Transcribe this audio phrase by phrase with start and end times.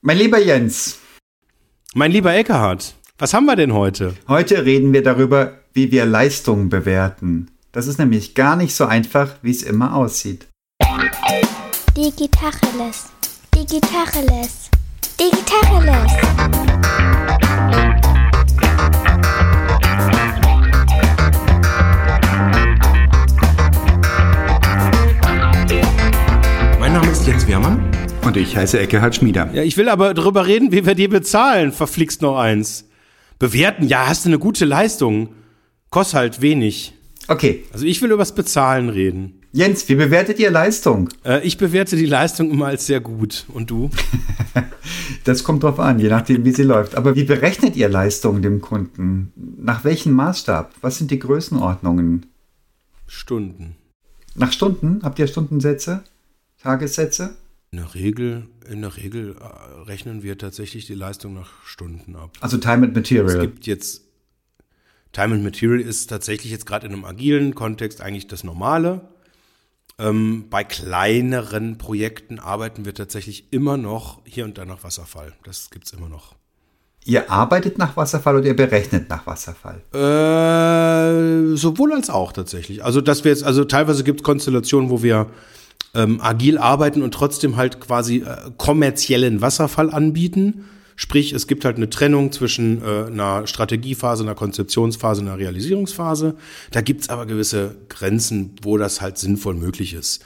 [0.00, 1.00] Mein lieber Jens.
[1.92, 4.14] Mein lieber Eckhardt, was haben wir denn heute?
[4.28, 7.50] Heute reden wir darüber, wie wir Leistungen bewerten.
[7.72, 10.46] Das ist nämlich gar nicht so einfach, wie es immer aussieht.
[11.96, 13.06] Digitacheles.
[13.52, 14.70] Digitacheles.
[15.18, 16.12] Digitacheles.
[26.78, 27.87] Mein Name ist Jens Wehrmann.
[28.28, 29.48] Und ich heiße Eckehard Schmieder.
[29.54, 31.72] Ja, ich will aber darüber reden, wie wir dir bezahlen.
[31.72, 32.86] Verflixt noch eins.
[33.38, 35.30] Bewerten, ja, hast du eine gute Leistung.
[35.88, 36.92] Kostet halt wenig.
[37.28, 39.40] Okay, Also ich will übers Bezahlen reden.
[39.52, 41.08] Jens, wie bewertet ihr Leistung?
[41.24, 43.46] Äh, ich bewerte die Leistung immer als sehr gut.
[43.48, 43.90] Und du?
[45.24, 46.94] Das kommt drauf an, je nachdem, wie sie läuft.
[46.96, 49.32] Aber wie berechnet ihr Leistung dem Kunden?
[49.36, 50.74] Nach welchem Maßstab?
[50.80, 52.24] Was sind die Größenordnungen?
[53.06, 53.76] Stunden.
[54.34, 55.00] Nach Stunden?
[55.02, 56.02] Habt ihr Stundensätze?
[56.62, 57.36] Tagessätze?
[57.70, 62.30] In der Regel, in der Regel äh, rechnen wir tatsächlich die Leistung nach Stunden ab.
[62.40, 63.40] Also Time and Es Material.
[63.40, 64.04] gibt jetzt
[65.12, 69.08] Time and Material ist tatsächlich jetzt gerade in einem agilen Kontext eigentlich das Normale.
[69.98, 75.32] Ähm, bei kleineren Projekten arbeiten wir tatsächlich immer noch hier und da nach Wasserfall.
[75.44, 76.36] Das gibt's immer noch.
[77.04, 79.82] Ihr arbeitet nach Wasserfall oder ihr berechnet nach Wasserfall?
[79.94, 82.84] Äh, sowohl als auch tatsächlich.
[82.84, 85.30] Also dass wir jetzt, also teilweise gibt es Konstellationen, wo wir
[85.94, 90.64] ähm, agil arbeiten und trotzdem halt quasi äh, kommerziellen Wasserfall anbieten.
[90.96, 96.34] Sprich, es gibt halt eine Trennung zwischen äh, einer Strategiephase, einer Konzeptionsphase, einer Realisierungsphase.
[96.72, 100.24] Da gibt's aber gewisse Grenzen, wo das halt sinnvoll möglich ist.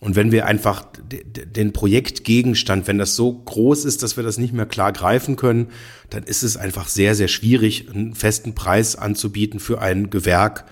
[0.00, 4.24] Und wenn wir einfach de- de- den Projektgegenstand, wenn das so groß ist, dass wir
[4.24, 5.68] das nicht mehr klar greifen können,
[6.10, 10.66] dann ist es einfach sehr, sehr schwierig, einen festen Preis anzubieten für ein Gewerk,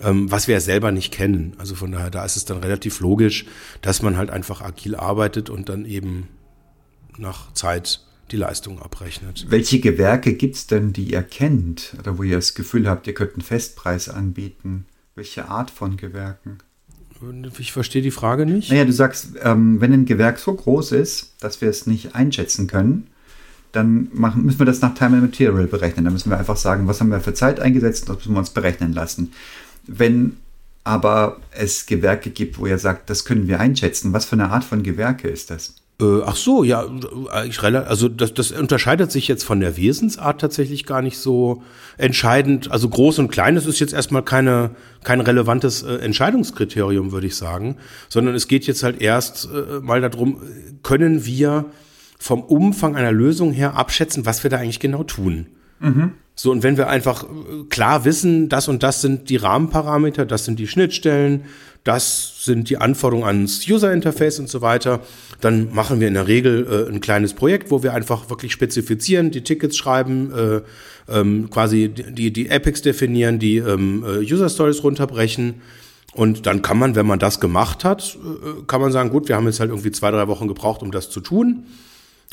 [0.00, 1.54] was wir ja selber nicht kennen.
[1.58, 3.46] Also von daher, da ist es dann relativ logisch,
[3.80, 6.28] dass man halt einfach agil arbeitet und dann eben
[7.16, 9.46] nach Zeit die Leistung abrechnet.
[9.48, 11.94] Welche Gewerke gibt es denn, die ihr kennt?
[11.98, 14.86] Oder wo ihr das Gefühl habt, ihr könnt einen Festpreis anbieten?
[15.14, 16.58] Welche Art von Gewerken?
[17.58, 18.70] Ich verstehe die Frage nicht.
[18.70, 22.66] Naja, du sagst, ähm, wenn ein Gewerk so groß ist, dass wir es nicht einschätzen
[22.66, 23.06] können,
[23.72, 26.04] dann machen, müssen wir das nach Time and Material berechnen.
[26.04, 28.50] Dann müssen wir einfach sagen, was haben wir für Zeit eingesetzt, das müssen wir uns
[28.50, 29.32] berechnen lassen.
[29.86, 30.36] Wenn
[30.84, 34.64] aber es Gewerke gibt, wo ihr sagt, das können wir einschätzen, was für eine Art
[34.64, 35.74] von Gewerke ist das?
[36.00, 36.86] Äh, ach so, ja,
[37.46, 41.62] ich, also das, das unterscheidet sich jetzt von der Wesensart tatsächlich gar nicht so
[41.96, 42.70] entscheidend.
[42.70, 44.72] Also groß und klein, das ist jetzt erstmal keine,
[45.04, 47.76] kein relevantes äh, Entscheidungskriterium, würde ich sagen,
[48.08, 50.42] sondern es geht jetzt halt erst äh, mal darum,
[50.82, 51.66] können wir
[52.18, 55.46] vom Umfang einer Lösung her abschätzen, was wir da eigentlich genau tun.
[56.36, 60.44] So, und wenn wir einfach äh, klar wissen, das und das sind die Rahmenparameter, das
[60.44, 61.44] sind die Schnittstellen,
[61.84, 65.00] das sind die Anforderungen ans User Interface und so weiter,
[65.40, 69.30] dann machen wir in der Regel äh, ein kleines Projekt, wo wir einfach wirklich spezifizieren,
[69.30, 70.60] die Tickets schreiben, äh,
[71.08, 75.60] ähm, quasi die, die Epics definieren, die ähm, äh, User Stories runterbrechen.
[76.14, 79.36] Und dann kann man, wenn man das gemacht hat, äh, kann man sagen, gut, wir
[79.36, 81.66] haben jetzt halt irgendwie zwei, drei Wochen gebraucht, um das zu tun.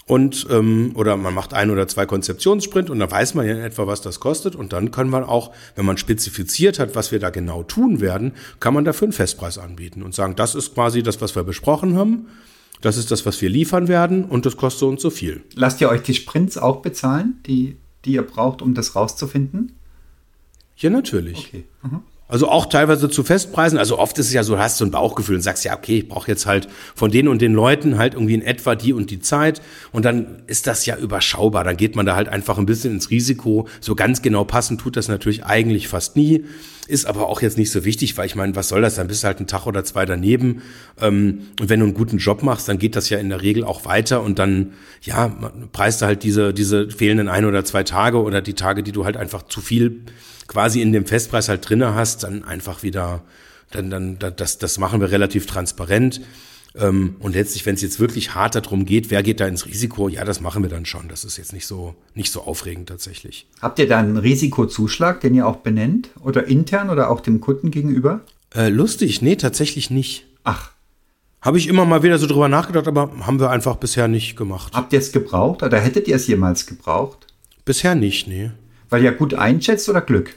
[0.05, 3.61] Und ähm, oder man macht ein oder zwei Konzeptionssprint und dann weiß man ja in
[3.61, 4.55] etwa, was das kostet.
[4.55, 8.33] Und dann kann man auch, wenn man spezifiziert hat, was wir da genau tun werden,
[8.59, 11.95] kann man dafür einen Festpreis anbieten und sagen, das ist quasi das, was wir besprochen
[11.95, 12.27] haben.
[12.81, 15.43] Das ist das, was wir liefern werden und das kostet und so viel.
[15.53, 19.73] Lasst ihr euch die Sprints auch bezahlen, die, die ihr braucht, um das rauszufinden?
[20.77, 21.47] Ja, natürlich.
[21.47, 21.65] Okay.
[21.83, 22.01] Mhm.
[22.31, 23.77] Also auch teilweise zu Festpreisen.
[23.77, 25.97] Also oft ist es ja so, du hast so ein Bauchgefühl und sagst, ja, okay,
[25.97, 29.11] ich brauche jetzt halt von den und den Leuten halt irgendwie in etwa die und
[29.11, 29.61] die Zeit.
[29.91, 31.65] Und dann ist das ja überschaubar.
[31.65, 33.67] Dann geht man da halt einfach ein bisschen ins Risiko.
[33.81, 36.45] So ganz genau passen tut das natürlich eigentlich fast nie.
[36.91, 38.95] Ist aber auch jetzt nicht so wichtig, weil ich meine, was soll das?
[38.95, 40.61] Dann bist du halt einen Tag oder zwei daneben.
[40.99, 43.63] Ähm, und wenn du einen guten Job machst, dann geht das ja in der Regel
[43.63, 45.29] auch weiter und dann, ja,
[45.71, 49.05] preist du halt diese, diese fehlenden ein oder zwei Tage oder die Tage, die du
[49.05, 50.01] halt einfach zu viel
[50.47, 53.23] quasi in dem Festpreis halt drinne hast, dann einfach wieder,
[53.71, 56.19] dann, dann, da- das, das machen wir relativ transparent.
[56.75, 60.07] Ähm, und letztlich, wenn es jetzt wirklich hart darum geht, wer geht da ins Risiko,
[60.07, 61.07] ja, das machen wir dann schon.
[61.09, 63.47] Das ist jetzt nicht so, nicht so aufregend tatsächlich.
[63.61, 66.09] Habt ihr da einen Risikozuschlag, den ihr auch benennt?
[66.21, 68.21] Oder intern oder auch dem Kunden gegenüber?
[68.55, 70.25] Äh, lustig, nee, tatsächlich nicht.
[70.43, 70.71] Ach,
[71.41, 74.73] Habe ich immer mal wieder so drüber nachgedacht, aber haben wir einfach bisher nicht gemacht.
[74.73, 77.27] habt ihr es gebraucht oder hättet ihr es jemals gebraucht?
[77.65, 78.51] Bisher nicht, nee.
[78.89, 80.35] Weil ihr gut einschätzt oder Glück?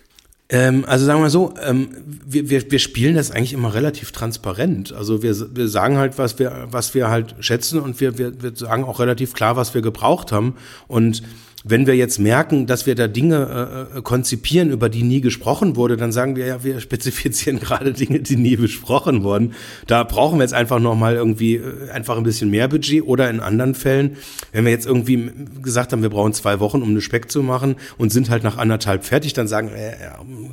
[0.50, 4.92] Ähm, also sagen wir so, ähm, wir, wir, wir spielen das eigentlich immer relativ transparent.
[4.92, 8.54] Also wir, wir sagen halt, was wir, was wir halt schätzen und wir, wir, wir
[8.54, 10.54] sagen auch relativ klar, was wir gebraucht haben.
[10.86, 11.22] Und
[11.66, 15.76] wenn wir jetzt merken, dass wir da Dinge äh, äh konzipieren, über die nie gesprochen
[15.76, 19.54] wurde, dann sagen wir ja, wir spezifizieren gerade Dinge, die nie besprochen wurden.
[19.86, 23.40] Da brauchen wir jetzt einfach nochmal irgendwie äh, einfach ein bisschen mehr Budget oder in
[23.40, 24.18] anderen Fällen,
[24.52, 25.30] wenn wir jetzt irgendwie
[25.62, 28.58] gesagt haben, wir brauchen zwei Wochen, um eine Speck zu machen und sind halt nach
[28.58, 29.94] anderthalb fertig, dann sagen, äh,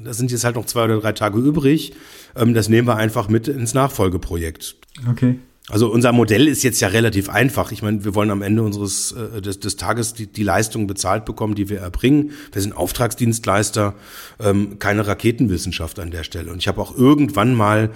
[0.05, 1.91] da sind jetzt halt noch zwei oder drei Tage übrig.
[2.37, 4.77] Ähm, das nehmen wir einfach mit ins Nachfolgeprojekt.
[5.09, 5.39] Okay.
[5.69, 7.71] Also unser Modell ist jetzt ja relativ einfach.
[7.71, 11.23] Ich meine, wir wollen am Ende unseres äh, des, des Tages die, die Leistung bezahlt
[11.23, 12.31] bekommen, die wir erbringen.
[12.51, 13.93] Wir sind Auftragsdienstleister,
[14.39, 16.51] ähm, keine Raketenwissenschaft an der Stelle.
[16.51, 17.91] Und ich habe auch irgendwann mal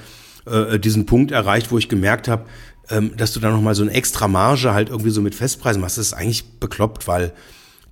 [0.46, 2.46] äh, diesen Punkt erreicht, wo ich gemerkt habe,
[2.90, 5.82] ähm, dass du da noch mal so eine extra Marge halt irgendwie so mit Festpreisen
[5.82, 5.98] machst.
[5.98, 7.34] Das ist eigentlich bekloppt, weil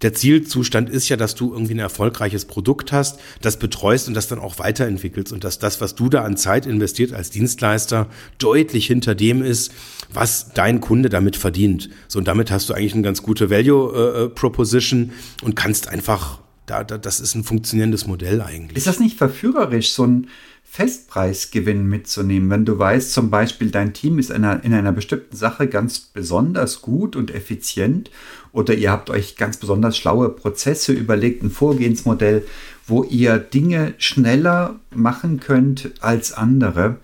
[0.04, 4.28] der Zielzustand ist ja, dass du irgendwie ein erfolgreiches Produkt hast, das betreust und das
[4.28, 8.08] dann auch weiterentwickelst und dass das, was du da an Zeit investiert als Dienstleister,
[8.38, 9.72] deutlich hinter dem ist,
[10.14, 11.90] was dein Kunde damit verdient.
[12.08, 15.12] So und damit hast du eigentlich eine ganz gute Value äh, äh Proposition
[15.42, 18.78] und kannst einfach da, da, das ist ein funktionierendes Modell eigentlich.
[18.78, 20.28] Ist das nicht verführerisch, so ein
[20.64, 25.36] Festpreisgewinn mitzunehmen, wenn du weißt, zum Beispiel dein Team ist in einer, in einer bestimmten
[25.36, 28.10] Sache ganz besonders gut und effizient
[28.54, 32.44] oder ihr habt euch ganz besonders schlaue Prozesse überlegt, ein Vorgehensmodell,
[32.88, 36.98] wo ihr Dinge schneller machen könnt als andere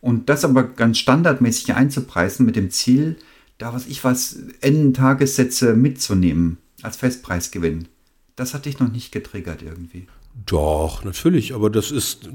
[0.00, 3.16] und das aber ganz standardmäßig einzupreisen mit dem Ziel,
[3.58, 7.88] da was ich was, N-Tagessätze mitzunehmen als Festpreisgewinn.
[8.36, 10.06] Das hat dich noch nicht getriggert irgendwie.
[10.44, 12.28] Doch, natürlich, aber das ist,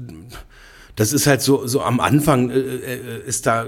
[0.96, 3.66] das ist halt so, so am Anfang äh, äh, ist da,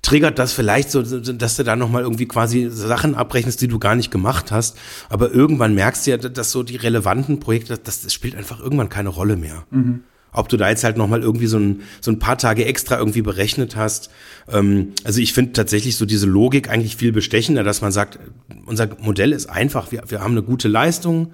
[0.00, 3.94] triggert das vielleicht so, dass du da nochmal irgendwie quasi Sachen abrechnest, die du gar
[3.94, 4.78] nicht gemacht hast.
[5.10, 8.88] Aber irgendwann merkst du ja, dass so die relevanten Projekte, das, das spielt einfach irgendwann
[8.88, 9.66] keine Rolle mehr.
[9.70, 10.04] Mhm.
[10.32, 13.22] Ob du da jetzt halt nochmal irgendwie so ein, so ein paar Tage extra irgendwie
[13.22, 14.10] berechnet hast.
[14.48, 18.18] Ähm, also ich finde tatsächlich so diese Logik eigentlich viel bestechender, dass man sagt,
[18.66, 21.32] unser Modell ist einfach, wir, wir haben eine gute Leistung,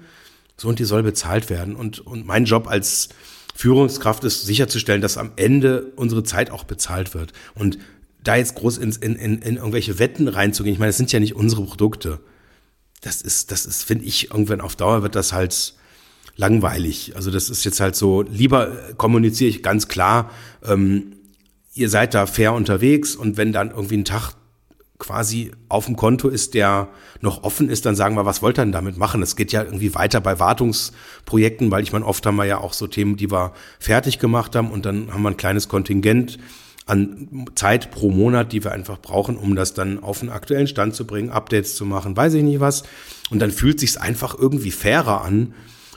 [0.57, 1.75] so und die soll bezahlt werden.
[1.75, 3.09] Und, und mein Job als
[3.53, 7.33] Führungskraft ist sicherzustellen, dass am Ende unsere Zeit auch bezahlt wird.
[7.53, 7.77] Und
[8.23, 11.35] da jetzt groß in, in, in, irgendwelche Wetten reinzugehen, ich meine, das sind ja nicht
[11.35, 12.19] unsere Produkte.
[13.01, 15.74] Das ist, das ist, finde ich, irgendwann auf Dauer wird das halt
[16.35, 17.13] langweilig.
[17.15, 20.31] Also das ist jetzt halt so, lieber kommuniziere ich ganz klar,
[20.65, 21.13] ähm,
[21.73, 24.33] ihr seid da fair unterwegs und wenn dann irgendwie ein Tag
[24.97, 26.87] quasi auf dem Konto ist, der
[27.19, 29.21] noch offen ist, dann sagen wir, was wollt ihr denn damit machen?
[29.21, 32.71] Es geht ja irgendwie weiter bei Wartungsprojekten, weil ich meine, oft haben wir ja auch
[32.71, 36.39] so Themen, die wir fertig gemacht haben und dann haben wir ein kleines Kontingent
[36.85, 40.95] an Zeit pro Monat, die wir einfach brauchen, um das dann auf den aktuellen Stand
[40.95, 42.83] zu bringen, Updates zu machen, weiß ich nicht was.
[43.31, 45.53] Und dann fühlt sich's einfach irgendwie fairer an,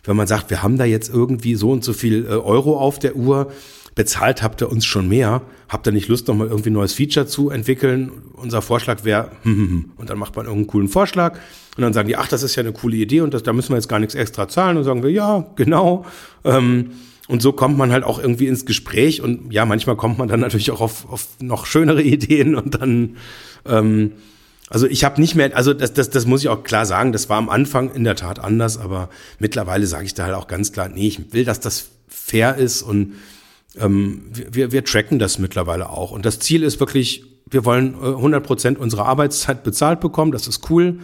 [0.09, 2.99] wenn man sagt, wir haben da jetzt irgendwie so und so viel äh, Euro auf
[2.99, 3.53] der Uhr,
[3.95, 7.27] bezahlt habt ihr uns schon mehr, habt ihr nicht Lust, nochmal irgendwie ein neues Feature
[7.27, 8.11] zu entwickeln?
[8.35, 11.39] Unser Vorschlag wäre, und dann macht man irgendeinen coolen Vorschlag
[11.77, 13.71] und dann sagen die, ach, das ist ja eine coole Idee und das, da müssen
[13.71, 16.07] wir jetzt gar nichts extra zahlen und sagen wir, ja, genau.
[16.45, 16.93] Ähm,
[17.29, 20.41] und so kommt man halt auch irgendwie ins Gespräch und ja, manchmal kommt man dann
[20.41, 23.17] natürlich auch auf, auf noch schönere Ideen und dann,
[23.67, 24.13] ähm,
[24.71, 27.29] also ich habe nicht mehr, also das, das, das muss ich auch klar sagen, das
[27.29, 30.73] war am Anfang in der Tat anders, aber mittlerweile sage ich da halt auch ganz
[30.73, 33.15] klar, nee, ich will, dass das fair ist und
[33.79, 36.11] ähm, wir, wir tracken das mittlerweile auch.
[36.11, 40.33] Und das Ziel ist wirklich, wir wollen 100 äh, Prozent unserer Arbeitszeit bezahlt bekommen.
[40.33, 40.99] Das ist cool.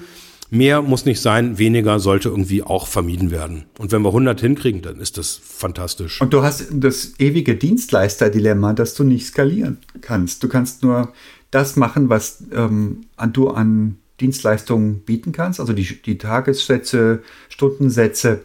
[0.50, 3.64] Mehr muss nicht sein, weniger sollte irgendwie auch vermieden werden.
[3.78, 6.20] Und wenn wir 100 hinkriegen, dann ist das fantastisch.
[6.20, 10.42] Und du hast das ewige Dienstleister-Dilemma, dass du nicht skalieren kannst.
[10.42, 11.12] Du kannst nur
[11.54, 18.42] das machen, was ähm, du an Dienstleistungen bieten kannst, also die, die Tagessätze, Stundensätze.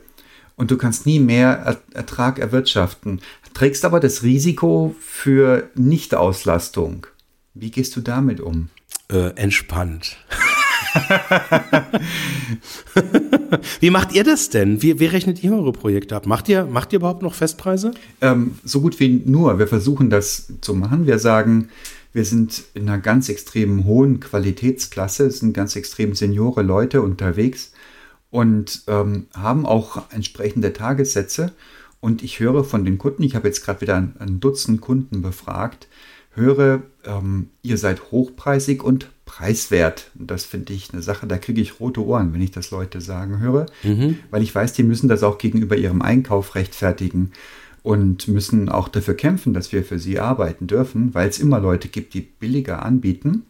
[0.55, 3.21] Und du kannst nie mehr Ertrag erwirtschaften
[3.59, 7.05] trägst aber das Risiko für Nichtauslastung.
[7.53, 8.69] Wie gehst du damit um?
[9.11, 10.15] Äh, entspannt.
[13.79, 14.81] wie macht ihr das denn?
[14.81, 16.25] Wie, wie, rechnet ihr eure Projekte ab?
[16.25, 17.91] Macht ihr, macht ihr überhaupt noch Festpreise?
[18.21, 19.59] Ähm, so gut wie nur.
[19.59, 21.05] Wir versuchen das zu machen.
[21.05, 21.67] Wir sagen,
[22.11, 27.71] wir sind in einer ganz extrem hohen Qualitätsklasse, es sind ganz extrem seniore Leute unterwegs
[28.31, 31.53] und ähm, haben auch entsprechende Tagessätze.
[32.01, 35.21] Und ich höre von den Kunden, ich habe jetzt gerade wieder ein, ein, Dutzend Kunden
[35.21, 35.87] befragt,
[36.31, 40.09] höre, ähm, ihr seid hochpreisig und preiswert.
[40.17, 43.01] Und das finde ich eine Sache, da kriege ich rote Ohren, wenn ich das Leute
[43.01, 44.19] sagen höre, mhm.
[44.31, 47.31] weil ich weiß, die müssen das auch gegenüber ihrem Einkauf rechtfertigen
[47.83, 51.87] und müssen auch dafür kämpfen, dass wir für sie arbeiten dürfen, weil es immer Leute
[51.87, 53.43] gibt, die billiger anbieten.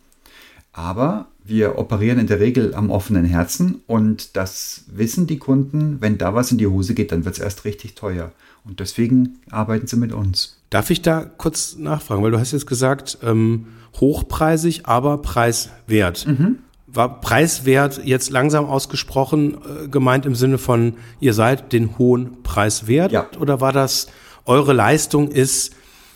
[0.71, 5.97] Aber wir operieren in der Regel am offenen Herzen und das wissen die Kunden.
[5.99, 8.31] Wenn da was in die Hose geht, dann wird es erst richtig teuer.
[8.63, 10.57] Und deswegen arbeiten sie mit uns.
[10.69, 12.21] Darf ich da kurz nachfragen?
[12.21, 13.65] Weil du hast jetzt gesagt, ähm,
[13.99, 16.27] hochpreisig, aber preiswert.
[16.27, 16.59] Mhm.
[16.93, 22.87] War preiswert jetzt langsam ausgesprochen äh, gemeint im Sinne von, ihr seid den hohen Preis
[22.87, 23.11] wert?
[23.11, 23.27] Ja.
[23.39, 24.07] Oder war das,
[24.45, 25.75] eure Leistung ist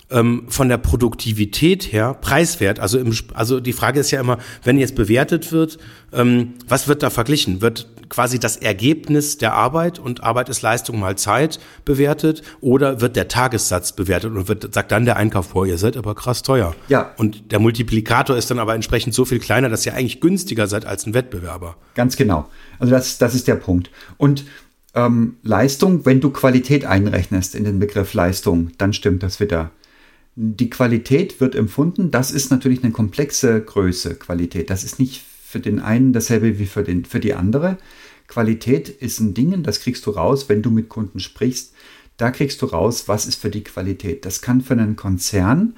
[0.10, 2.80] ähm, von der Produktivität her preiswert?
[2.80, 5.78] Also, im, also die Frage ist ja immer, wenn jetzt bewertet wird,
[6.12, 7.62] ähm, was wird da verglichen?
[7.62, 13.16] Wird quasi das Ergebnis der Arbeit und Arbeit ist Leistung mal Zeit bewertet oder wird
[13.16, 16.76] der Tagessatz bewertet und wird, sagt dann der Einkauf vor, ihr seid aber krass teuer.
[16.90, 17.12] Ja.
[17.18, 20.86] Und der Multiplikator ist dann aber entsprechend so viel kleiner, dass ihr eigentlich günstiger seid
[20.86, 21.76] als ein Wettbewerber.
[21.96, 22.48] Ganz genau.
[22.78, 23.90] Also das, das ist der Punkt.
[24.18, 24.46] Und
[24.94, 29.72] ähm, Leistung, wenn du Qualität einrechnest in den Begriff Leistung, dann stimmt das wieder.
[30.36, 34.70] Die Qualität wird empfunden, das ist natürlich eine komplexe Größe, Qualität.
[34.70, 37.78] Das ist nicht für den einen dasselbe wie für, den, für die andere.
[38.34, 41.74] Qualität ist ein Ding, das kriegst du raus, wenn du mit Kunden sprichst.
[42.18, 44.26] Da kriegst du raus, was ist für die Qualität.
[44.26, 45.76] Das kann für einen Konzern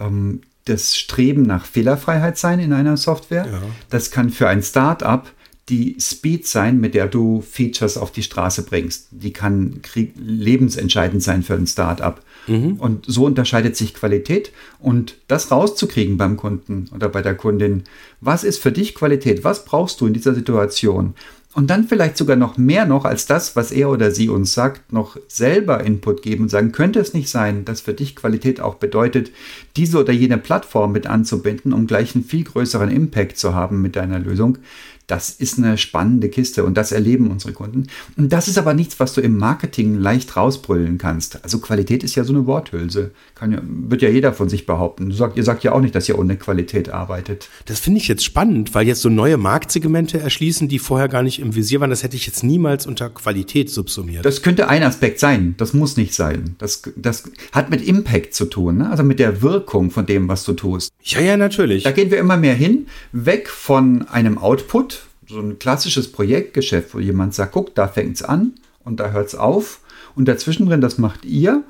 [0.00, 3.46] ähm, das Streben nach Fehlerfreiheit sein in einer Software.
[3.46, 3.62] Ja.
[3.90, 5.30] Das kann für ein Start-up
[5.68, 9.08] die Speed sein, mit der du Features auf die Straße bringst.
[9.12, 9.80] Die kann
[10.16, 12.22] lebensentscheidend sein für ein Start-up.
[12.46, 12.74] Mhm.
[12.74, 14.52] Und so unterscheidet sich Qualität.
[14.78, 17.84] Und das rauszukriegen beim Kunden oder bei der Kundin,
[18.20, 19.44] was ist für dich Qualität?
[19.44, 21.14] Was brauchst du in dieser Situation?
[21.54, 24.92] Und dann vielleicht sogar noch mehr noch als das, was er oder sie uns sagt,
[24.92, 28.74] noch selber Input geben und sagen, könnte es nicht sein, dass für dich Qualität auch
[28.74, 29.30] bedeutet,
[29.76, 33.94] diese oder jene Plattform mit anzubinden, um gleich einen viel größeren Impact zu haben mit
[33.94, 34.58] deiner Lösung.
[35.06, 37.88] Das ist eine spannende Kiste und das erleben unsere Kunden.
[38.16, 41.42] Und das ist aber nichts, was du im Marketing leicht rausbrüllen kannst.
[41.44, 43.10] Also Qualität ist ja so eine Worthülse.
[43.34, 45.10] Kann ja, wird ja jeder von sich behaupten.
[45.10, 47.48] Du sagt, ihr sagt ja auch nicht, dass ihr ohne Qualität arbeitet.
[47.66, 51.38] Das finde ich jetzt spannend, weil jetzt so neue Marktsegmente erschließen, die vorher gar nicht
[51.38, 51.90] im Visier waren.
[51.90, 54.24] Das hätte ich jetzt niemals unter Qualität subsumiert.
[54.24, 55.54] Das könnte ein Aspekt sein.
[55.58, 56.56] Das muss nicht sein.
[56.58, 58.90] Das, das hat mit Impact zu tun, ne?
[58.90, 60.90] also mit der Wirkung von dem, was du tust.
[61.02, 61.82] Ja, ja, natürlich.
[61.82, 66.98] Da gehen wir immer mehr hin, weg von einem Output, so ein klassisches Projektgeschäft, wo
[66.98, 68.54] jemand sagt, guck, da fängt es an
[68.84, 69.80] und da hört es auf.
[70.14, 71.64] Und dazwischen drin, das macht ihr.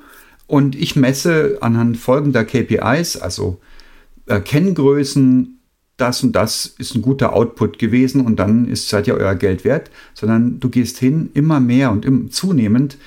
[0.47, 3.59] Und ich messe anhand folgender KPIs, also
[4.27, 5.59] äh, Kenngrößen,
[5.97, 9.63] das und das ist ein guter Output gewesen und dann ist, seid ihr euer Geld
[9.63, 12.97] wert, sondern du gehst hin immer mehr und im, zunehmend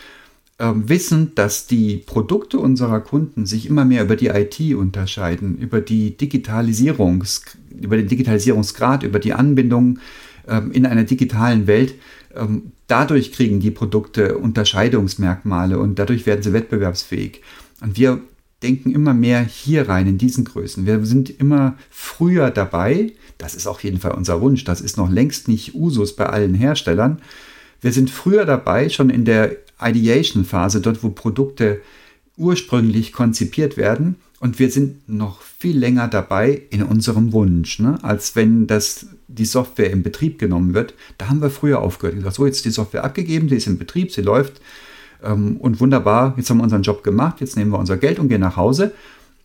[0.56, 5.80] äh, wissend, dass die Produkte unserer Kunden sich immer mehr über die IT unterscheiden, über
[5.80, 7.42] die Digitalisierungs,
[7.78, 9.98] über den Digitalisierungsgrad, über die Anbindung
[10.72, 11.94] in einer digitalen Welt.
[12.34, 17.42] Ähm, dadurch kriegen die Produkte Unterscheidungsmerkmale und dadurch werden sie wettbewerbsfähig.
[17.80, 18.20] Und wir
[18.62, 20.84] denken immer mehr hier rein in diesen Größen.
[20.86, 23.12] Wir sind immer früher dabei.
[23.38, 24.64] Das ist auf jeden Fall unser Wunsch.
[24.64, 27.20] Das ist noch längst nicht Usus bei allen Herstellern.
[27.80, 31.80] Wir sind früher dabei, schon in der Ideation-Phase, dort wo Produkte
[32.36, 34.16] ursprünglich konzipiert werden.
[34.40, 37.98] Und wir sind noch viel länger dabei in unserem Wunsch, ne?
[38.02, 40.94] als wenn das, die Software in Betrieb genommen wird.
[41.18, 42.14] Da haben wir früher aufgehört.
[42.14, 44.60] Ich gesagt, so, jetzt ist die Software abgegeben, sie ist in Betrieb, sie läuft.
[45.24, 48.28] Ähm, und wunderbar, jetzt haben wir unseren Job gemacht, jetzt nehmen wir unser Geld und
[48.28, 48.92] gehen nach Hause.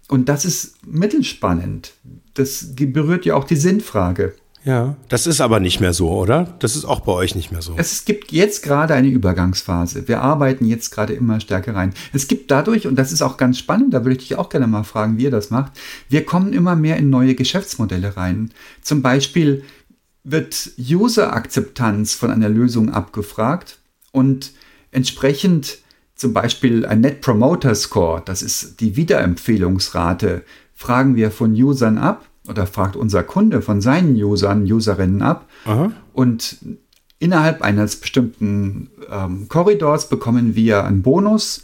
[0.10, 1.94] Und das ist mittelspannend.
[2.36, 4.36] Das berührt ja auch die Sinnfrage.
[4.66, 6.56] Ja, das ist aber nicht mehr so, oder?
[6.60, 7.74] Das ist auch bei euch nicht mehr so.
[7.78, 10.08] Es gibt jetzt gerade eine Übergangsphase.
[10.08, 11.94] Wir arbeiten jetzt gerade immer stärker rein.
[12.14, 14.68] Es gibt dadurch, und das ist auch ganz spannend, da würde ich dich auch gerne
[14.68, 15.74] mal fragen, wie ihr das macht,
[16.08, 18.52] wir kommen immer mehr in neue Geschäftsmodelle rein.
[18.82, 19.64] Zum Beispiel
[20.24, 23.80] wird User-Akzeptanz von einer Lösung abgefragt
[24.14, 24.54] und
[24.92, 25.80] entsprechend
[26.16, 30.44] zum Beispiel ein Net Promoter Score, das ist die Wiederempfehlungsrate,
[30.74, 35.50] fragen wir von Usern ab oder fragt unser Kunde von seinen Usern, Userinnen ab.
[35.66, 35.92] Aha.
[36.14, 36.58] Und
[37.20, 41.64] innerhalb eines bestimmten ähm, Korridors bekommen wir einen Bonus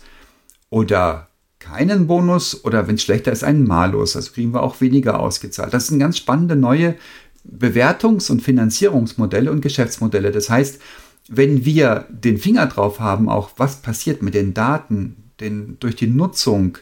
[0.69, 1.27] oder
[1.59, 4.15] keinen Bonus oder wenn es schlechter ist, einen Malus.
[4.15, 5.74] Also kriegen wir auch weniger ausgezahlt.
[5.74, 6.95] Das sind ganz spannende neue
[7.43, 10.31] Bewertungs- und Finanzierungsmodelle und Geschäftsmodelle.
[10.31, 10.81] Das heißt,
[11.27, 16.07] wenn wir den Finger drauf haben, auch was passiert mit den Daten, den, durch die
[16.07, 16.77] Nutzung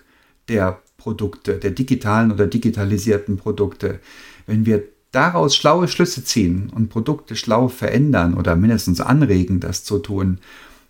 [0.47, 4.01] der Produkte, der digitalen oder digitalisierten Produkte,
[4.45, 4.83] wenn wir
[5.13, 10.39] daraus schlaue Schlüsse ziehen und Produkte schlau verändern oder mindestens anregen, das zu tun,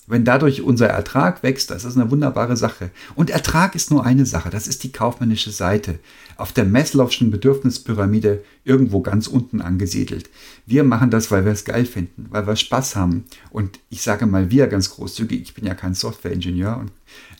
[0.08, 2.90] wenn dadurch unser Ertrag wächst, das ist eine wunderbare Sache.
[3.14, 6.00] Und Ertrag ist nur eine Sache, das ist die kaufmännische Seite.
[6.36, 10.32] Auf der Maslow'schen Bedürfnispyramide irgendwo ganz unten angesiedelt.
[10.66, 13.26] Wir machen das, weil wir es geil finden, weil wir Spaß haben.
[13.52, 16.92] Und ich sage mal wir ganz großzügig, ich bin ja kein Softwareingenieur und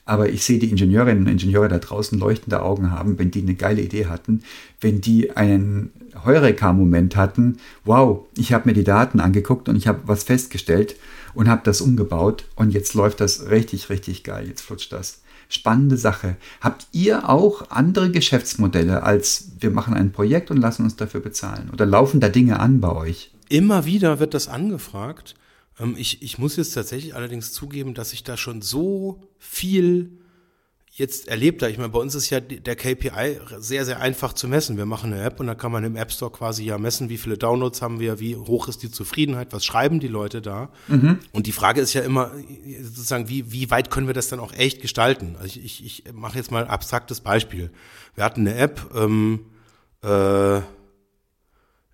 [0.05, 3.55] aber ich sehe die Ingenieurinnen und Ingenieure da draußen leuchtende Augen haben, wenn die eine
[3.55, 4.41] geile Idee hatten,
[4.79, 5.91] wenn die einen
[6.25, 7.57] Heureka-Moment hatten.
[7.83, 10.95] Wow, ich habe mir die Daten angeguckt und ich habe was festgestellt
[11.33, 14.47] und habe das umgebaut und jetzt läuft das richtig, richtig geil.
[14.47, 15.21] Jetzt flutscht das.
[15.50, 16.36] spannende Sache.
[16.62, 21.69] Habt ihr auch andere Geschäftsmodelle als wir machen ein Projekt und lassen uns dafür bezahlen?
[21.71, 23.31] Oder laufen da Dinge an bei euch?
[23.50, 25.36] Immer wieder wird das angefragt.
[25.79, 30.19] Ähm, ich, ich muss jetzt tatsächlich allerdings zugeben, dass ich da schon so viel
[30.98, 31.72] jetzt erlebt habe.
[31.72, 34.77] Ich meine, bei uns ist ja der KPI sehr, sehr einfach zu messen.
[34.77, 37.19] Wir machen eine App und da kann man im App Store quasi ja messen, wie
[37.19, 40.69] viele Downloads haben wir, wie hoch ist die Zufriedenheit, was schreiben die Leute da.
[40.88, 41.19] Mhm.
[41.34, 42.31] Und die Frage ist ja immer
[42.81, 45.36] sozusagen, wie, wie weit können wir das dann auch echt gestalten?
[45.38, 47.69] Also ich, ich, ich mache jetzt mal ein abstraktes Beispiel.
[48.15, 49.41] Wir hatten eine App, ähm,
[50.01, 50.62] äh,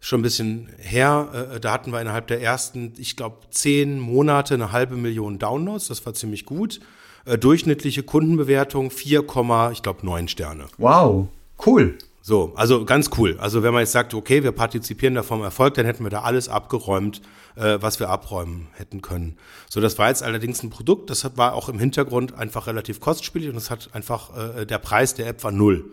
[0.03, 1.49] schon ein bisschen her.
[1.53, 5.87] Äh, da hatten wir innerhalb der ersten, ich glaube, zehn Monate eine halbe Million Downloads.
[5.87, 6.81] Das war ziemlich gut.
[7.25, 9.23] Äh, durchschnittliche Kundenbewertung 4,
[9.71, 10.65] ich glaube 9 Sterne.
[10.77, 11.29] Wow,
[11.65, 11.97] cool.
[12.21, 13.37] So, also ganz cool.
[13.39, 16.21] Also wenn man jetzt sagt, okay, wir partizipieren da vom Erfolg, dann hätten wir da
[16.21, 17.21] alles abgeräumt,
[17.55, 19.37] äh, was wir abräumen hätten können.
[19.69, 23.49] So, das war jetzt allerdings ein Produkt, das war auch im Hintergrund einfach relativ kostspielig
[23.49, 25.85] und es hat einfach, äh, der Preis der App war null.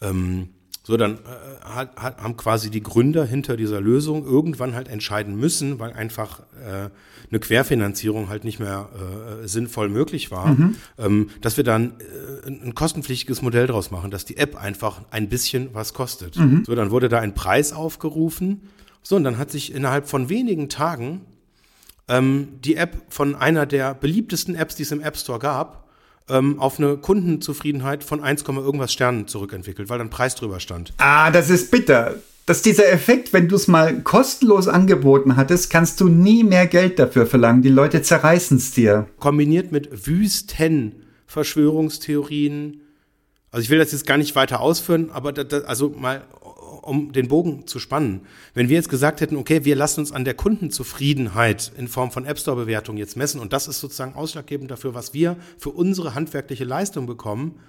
[0.00, 0.50] Ähm,
[0.86, 5.34] so, dann äh, hat, hat, haben quasi die Gründer hinter dieser Lösung irgendwann halt entscheiden
[5.34, 6.90] müssen, weil einfach äh,
[7.28, 8.88] eine Querfinanzierung halt nicht mehr
[9.42, 10.76] äh, sinnvoll möglich war, mhm.
[10.96, 15.00] ähm, dass wir dann äh, ein, ein kostenpflichtiges Modell draus machen, dass die App einfach
[15.10, 16.36] ein bisschen was kostet.
[16.36, 16.62] Mhm.
[16.64, 18.68] So, dann wurde da ein Preis aufgerufen.
[19.02, 21.22] So, und dann hat sich innerhalb von wenigen Tagen
[22.06, 25.85] ähm, die App von einer der beliebtesten Apps, die es im App Store gab,
[26.28, 30.92] ähm, auf eine Kundenzufriedenheit von 1, irgendwas Sternen zurückentwickelt, weil dann Preis drüber stand.
[30.98, 32.16] Ah, das ist bitter.
[32.46, 36.98] Dass dieser Effekt, wenn du es mal kostenlos angeboten hattest, kannst du nie mehr Geld
[37.00, 37.62] dafür verlangen.
[37.62, 39.08] Die Leute zerreißen es dir.
[39.18, 42.82] Kombiniert mit wüsten Verschwörungstheorien.
[43.50, 46.22] Also ich will das jetzt gar nicht weiter ausführen, aber das, das, also mal
[46.82, 48.22] um den Bogen zu spannen.
[48.54, 52.24] Wenn wir jetzt gesagt hätten, okay, wir lassen uns an der Kundenzufriedenheit in Form von
[52.24, 56.14] App Store Bewertung jetzt messen und das ist sozusagen ausschlaggebend dafür, was wir für unsere
[56.14, 57.60] handwerkliche Leistung bekommen.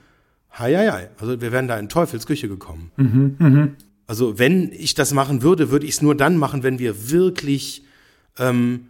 [0.51, 1.09] Hei, hei, hei.
[1.19, 2.91] Also wir wären da in Teufelsküche gekommen.
[2.97, 3.67] Mhm, mh.
[4.07, 7.83] Also wenn ich das machen würde, würde ich es nur dann machen, wenn wir wirklich
[8.39, 8.87] ähm,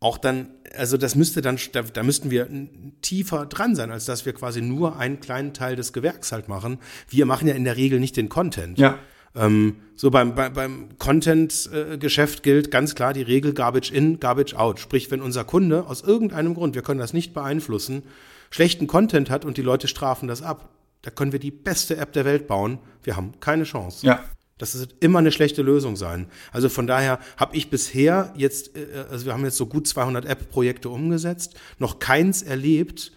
[0.00, 2.48] auch dann, also das müsste dann, da, da müssten wir
[3.02, 6.78] tiefer dran sein, als dass wir quasi nur einen kleinen Teil des Gewerks halt machen.
[7.08, 8.78] Wir machen ja in der Regel nicht den Content.
[8.78, 8.98] Ja.
[9.38, 14.80] Ähm, so beim, beim, beim Content-Geschäft gilt ganz klar die Regel Garbage in, Garbage out.
[14.80, 18.02] Sprich, wenn unser Kunde aus irgendeinem Grund, wir können das nicht beeinflussen,
[18.50, 20.70] schlechten Content hat und die Leute strafen das ab,
[21.02, 22.78] da können wir die beste App der Welt bauen.
[23.02, 24.04] Wir haben keine Chance.
[24.04, 24.24] Ja.
[24.58, 26.26] Das wird immer eine schlechte Lösung sein.
[26.52, 30.24] Also von daher habe ich bisher jetzt, äh, also wir haben jetzt so gut 200
[30.26, 33.12] App-Projekte umgesetzt, noch keins erlebt,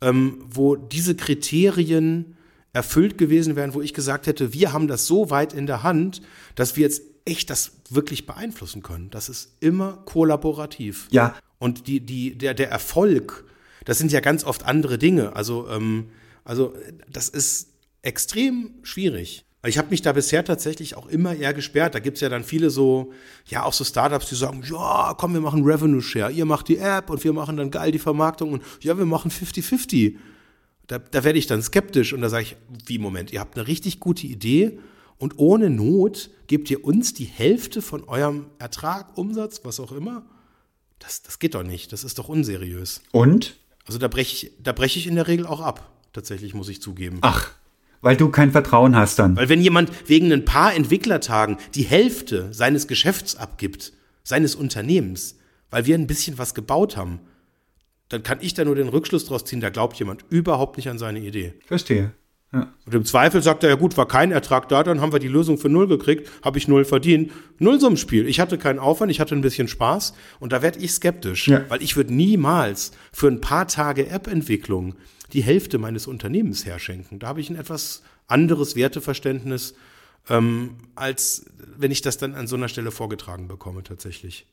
[0.00, 2.36] ähm, wo diese Kriterien
[2.78, 6.22] erfüllt gewesen wären, wo ich gesagt hätte, wir haben das so weit in der Hand,
[6.54, 9.10] dass wir jetzt echt das wirklich beeinflussen können.
[9.10, 11.08] Das ist immer kollaborativ.
[11.10, 11.34] Ja.
[11.58, 13.44] Und die, die, der, der Erfolg,
[13.84, 15.34] das sind ja ganz oft andere Dinge.
[15.34, 16.10] Also, ähm,
[16.44, 16.72] also
[17.10, 17.70] das ist
[18.02, 19.44] extrem schwierig.
[19.66, 21.96] Ich habe mich da bisher tatsächlich auch immer eher gesperrt.
[21.96, 23.12] Da gibt's ja dann viele so,
[23.46, 26.30] ja, auch so Startups, die sagen, ja, komm, wir machen Revenue Share.
[26.30, 29.32] Ihr macht die App und wir machen dann geil die Vermarktung und ja, wir machen
[29.32, 30.14] 50-50.
[30.88, 33.66] Da, da werde ich dann skeptisch und da sage ich, wie Moment, ihr habt eine
[33.66, 34.78] richtig gute Idee
[35.18, 40.24] und ohne Not gebt ihr uns die Hälfte von eurem Ertrag, Umsatz, was auch immer.
[40.98, 43.02] Das, das geht doch nicht, das ist doch unseriös.
[43.12, 43.56] Und?
[43.86, 46.80] Also da breche ich, da breche ich in der Regel auch ab, tatsächlich muss ich
[46.82, 47.18] zugeben.
[47.20, 47.52] Ach,
[48.00, 49.36] weil du kein Vertrauen hast dann.
[49.36, 55.36] Weil wenn jemand wegen ein paar Entwicklertagen die Hälfte seines Geschäfts abgibt, seines Unternehmens,
[55.70, 57.20] weil wir ein bisschen was gebaut haben,
[58.08, 60.98] dann kann ich da nur den Rückschluss draus ziehen, da glaubt jemand überhaupt nicht an
[60.98, 61.54] seine Idee.
[61.66, 62.12] Verstehe.
[62.52, 62.72] Ja.
[62.86, 65.28] Und im Zweifel sagt er, ja gut, war kein Ertrag da, dann haben wir die
[65.28, 67.30] Lösung für null gekriegt, habe ich null verdient.
[67.58, 68.26] Nullsummspiel.
[68.26, 71.68] Ich hatte keinen Aufwand, ich hatte ein bisschen Spaß und da werde ich skeptisch, ja.
[71.68, 74.94] weil ich würde niemals für ein paar Tage App-Entwicklung
[75.34, 77.18] die Hälfte meines Unternehmens herschenken.
[77.18, 79.74] Da habe ich ein etwas anderes Werteverständnis,
[80.30, 81.44] ähm, als
[81.76, 84.46] wenn ich das dann an so einer Stelle vorgetragen bekomme tatsächlich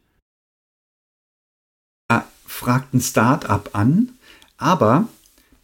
[2.55, 4.11] fragt ein Start-up an,
[4.57, 5.09] aber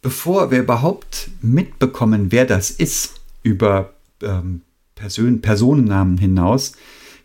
[0.02, 4.60] bevor wir überhaupt mitbekommen, wer das ist, über ähm,
[4.94, 6.72] Person Personennamen hinaus,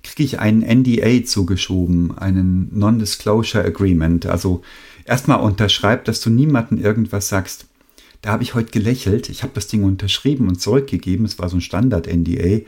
[0.04, 4.26] kriege ich einen NDA zugeschoben, einen Non-Disclosure Agreement.
[4.26, 4.62] Also
[5.04, 7.66] erstmal unterschreibt, dass du niemandem irgendwas sagst.
[8.22, 9.30] Da habe ich heute gelächelt.
[9.30, 11.26] Ich habe das Ding unterschrieben und zurückgegeben.
[11.26, 12.62] Es war so ein Standard-NDA.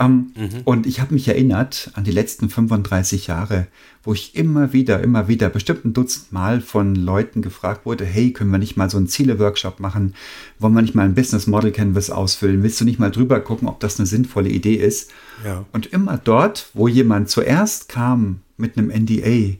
[0.00, 0.62] Ähm, mhm.
[0.64, 3.66] Und ich habe mich erinnert an die letzten 35 Jahre,
[4.02, 8.32] wo ich immer wieder, immer wieder, bestimmt ein Dutzend Mal von Leuten gefragt wurde, hey,
[8.32, 10.14] können wir nicht mal so einen Ziele-Workshop machen?
[10.58, 12.62] Wollen wir nicht mal ein Business Model Canvas ausfüllen?
[12.62, 15.10] Willst du nicht mal drüber gucken, ob das eine sinnvolle Idee ist?
[15.44, 15.66] Ja.
[15.72, 19.58] Und immer dort, wo jemand zuerst kam mit einem NDA,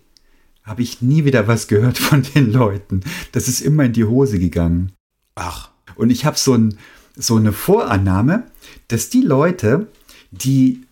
[0.63, 3.01] habe ich nie wieder was gehört von den Leuten.
[3.33, 4.93] Das ist immer in die Hose gegangen.
[5.35, 5.71] Ach.
[5.97, 6.79] Und ich habe so, ein,
[7.15, 8.45] so eine Vorannahme,
[8.89, 9.89] dass die Leute,
[10.31, 10.83] die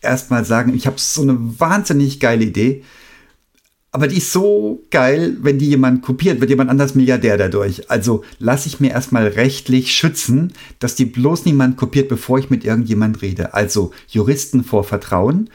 [0.00, 2.82] erstmal sagen, ich habe so eine wahnsinnig geile Idee,
[3.94, 7.92] aber die ist so geil, wenn die jemand kopiert, wird jemand anders Milliardär dadurch.
[7.92, 12.64] Also lasse ich mir erstmal rechtlich schützen, dass die bloß niemand kopiert, bevor ich mit
[12.64, 13.54] irgendjemand rede.
[13.54, 15.48] Also Juristen vor Vertrauen.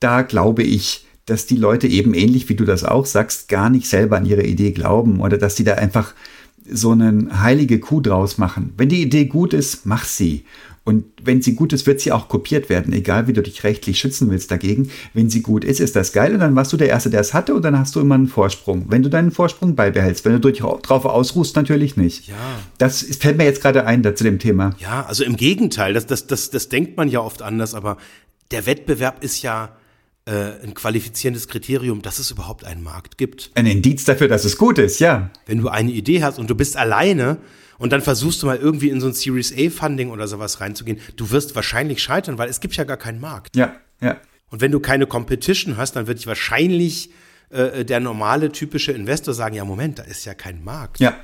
[0.00, 3.88] Da glaube ich, dass die Leute eben ähnlich wie du das auch sagst, gar nicht
[3.88, 6.14] selber an ihre Idee glauben oder dass die da einfach
[6.68, 8.72] so eine heilige Kuh draus machen.
[8.76, 10.44] Wenn die Idee gut ist, mach sie.
[10.88, 13.98] Und wenn sie gut ist, wird sie auch kopiert werden, egal wie du dich rechtlich
[13.98, 14.90] schützen willst dagegen.
[15.12, 17.34] Wenn sie gut ist, ist das geil und dann warst du der Erste, der es
[17.34, 18.86] hatte und dann hast du immer einen Vorsprung.
[18.88, 22.28] Wenn du deinen Vorsprung beibehältst, wenn du drauf ausruhst, natürlich nicht.
[22.28, 22.36] Ja.
[22.78, 24.74] Das fällt mir jetzt gerade ein da, zu dem Thema.
[24.78, 27.98] Ja, also im Gegenteil, das, das, das, das denkt man ja oft anders, aber
[28.50, 29.76] der Wettbewerb ist ja
[30.24, 30.30] äh,
[30.62, 33.50] ein qualifizierendes Kriterium, dass es überhaupt einen Markt gibt.
[33.54, 35.32] Ein Indiz dafür, dass es gut ist, ja.
[35.44, 37.36] Wenn du eine Idee hast und du bist alleine,
[37.78, 41.00] und dann versuchst du mal irgendwie in so ein Series A Funding oder sowas reinzugehen,
[41.16, 43.56] du wirst wahrscheinlich scheitern, weil es gibt ja gar keinen Markt.
[43.56, 44.18] Ja, ja.
[44.50, 47.10] Und wenn du keine Competition hast, dann wird dich wahrscheinlich
[47.50, 51.00] äh, der normale typische Investor sagen, ja Moment, da ist ja kein Markt.
[51.00, 51.14] Ja.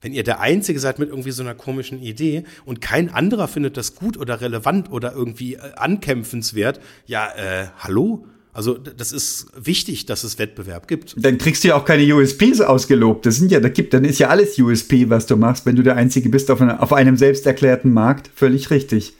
[0.00, 3.76] Wenn ihr der Einzige seid mit irgendwie so einer komischen Idee und kein anderer findet
[3.76, 8.26] das gut oder relevant oder irgendwie äh, ankämpfenswert, ja, äh, hallo?
[8.56, 11.14] Also das ist wichtig, dass es Wettbewerb gibt.
[11.22, 13.26] Dann kriegst du ja auch keine USPs ausgelobt.
[13.26, 15.82] Das sind ja, da gibt, dann ist ja alles USP, was du machst, wenn du
[15.82, 18.30] der Einzige bist auf, einer, auf einem selbst erklärten Markt.
[18.34, 19.12] Völlig richtig.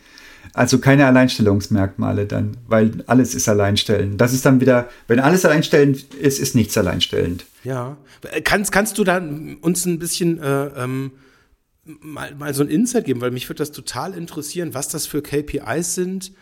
[0.55, 4.19] Also keine Alleinstellungsmerkmale dann, weil alles ist alleinstellend.
[4.19, 7.45] Das ist dann wieder, wenn alles alleinstellend ist, ist nichts alleinstellend.
[7.63, 7.99] Ja.
[8.43, 9.19] Kannst, kannst du da
[9.61, 11.11] uns ein bisschen äh, ähm,
[11.85, 15.21] mal, mal so ein Insight geben, weil mich würde das total interessieren, was das für
[15.21, 16.33] KPIs sind,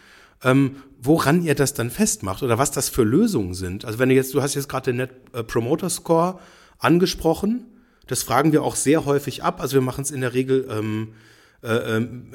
[0.45, 3.85] ähm, woran ihr das dann festmacht oder was das für Lösungen sind.
[3.85, 6.39] Also wenn du jetzt, du hast jetzt gerade den Net äh, Promoter Score
[6.79, 7.67] angesprochen,
[8.07, 9.61] das fragen wir auch sehr häufig ab.
[9.61, 11.15] Also wir machen es in der Regel ähm,
[11.63, 12.27] äh, ähm,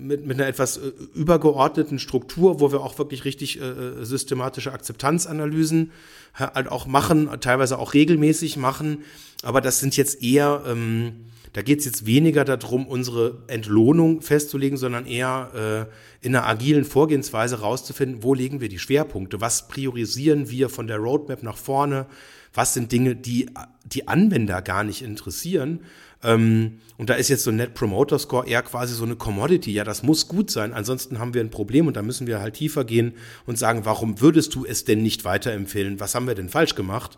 [0.00, 5.90] mit, mit einer etwas äh, übergeordneten Struktur, wo wir auch wirklich richtig äh, systematische Akzeptanzanalysen
[6.34, 8.98] halt auch machen, teilweise auch regelmäßig machen.
[9.42, 14.76] Aber das sind jetzt eher ähm, da geht es jetzt weniger darum, unsere Entlohnung festzulegen,
[14.76, 15.88] sondern eher
[16.22, 20.86] äh, in einer agilen Vorgehensweise rauszufinden, wo legen wir die Schwerpunkte, was priorisieren wir von
[20.86, 22.04] der Roadmap nach vorne,
[22.52, 23.48] was sind Dinge, die
[23.86, 25.80] die Anwender gar nicht interessieren.
[26.22, 29.72] Ähm, und da ist jetzt so ein Net Promoter Score eher quasi so eine Commodity.
[29.72, 32.56] Ja, das muss gut sein, ansonsten haben wir ein Problem und da müssen wir halt
[32.56, 33.14] tiefer gehen
[33.46, 36.00] und sagen, warum würdest du es denn nicht weiterempfehlen?
[36.00, 37.16] Was haben wir denn falsch gemacht?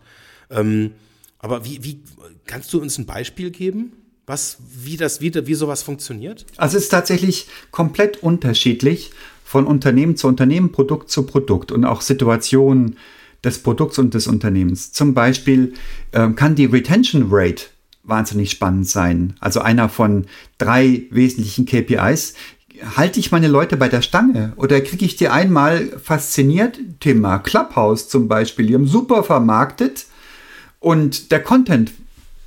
[0.49, 0.93] Ähm,
[1.41, 2.03] aber wie, wie
[2.47, 3.95] kannst du uns ein Beispiel geben?
[4.29, 6.45] Was, wie das, wie, wie sowas funktioniert?
[6.59, 9.11] Also es ist tatsächlich komplett unterschiedlich
[9.43, 12.97] von Unternehmen zu Unternehmen, Produkt zu Produkt und auch Situationen
[13.43, 14.93] des Produkts und des Unternehmens.
[14.93, 15.73] Zum Beispiel
[16.13, 17.65] äh, kann die Retention Rate
[18.03, 19.35] wahnsinnig spannend sein.
[19.41, 20.27] Also einer von
[20.59, 22.35] drei wesentlichen KPIs.
[22.97, 26.79] Halte ich meine Leute bei der Stange oder kriege ich die einmal fasziniert?
[27.01, 28.67] Thema Clubhouse zum Beispiel.
[28.67, 30.05] Die haben super vermarktet
[30.81, 31.93] und der Content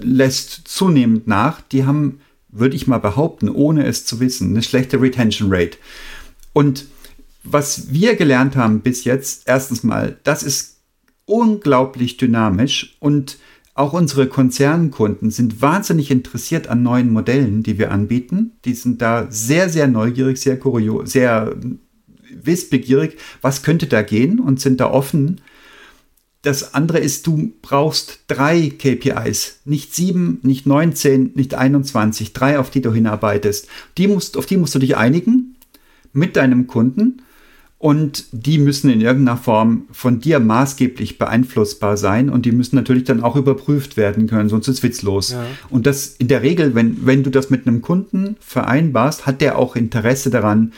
[0.03, 1.61] lässt zunehmend nach.
[1.61, 5.77] Die haben, würde ich mal behaupten, ohne es zu wissen, eine schlechte Retention Rate.
[6.53, 6.85] Und
[7.43, 10.77] was wir gelernt haben bis jetzt, erstens mal, das ist
[11.25, 13.37] unglaublich dynamisch und
[13.73, 18.51] auch unsere Konzernkunden sind wahnsinnig interessiert an neuen Modellen, die wir anbieten.
[18.65, 21.55] Die sind da sehr, sehr neugierig, sehr kurios, sehr
[22.29, 25.41] wissbegierig, was könnte da gehen und sind da offen
[26.41, 32.71] das andere ist, du brauchst drei KPIs, nicht sieben, nicht 19, nicht 21, drei, auf
[32.71, 33.67] die du hinarbeitest.
[33.97, 35.55] Die musst, auf die musst du dich einigen
[36.13, 37.21] mit deinem Kunden
[37.77, 43.05] und die müssen in irgendeiner Form von dir maßgeblich beeinflussbar sein und die müssen natürlich
[43.05, 45.31] dann auch überprüft werden können, sonst ist es witzlos.
[45.31, 45.45] Ja.
[45.69, 49.57] Und das in der Regel, wenn, wenn du das mit einem Kunden vereinbarst, hat der
[49.57, 50.73] auch Interesse daran,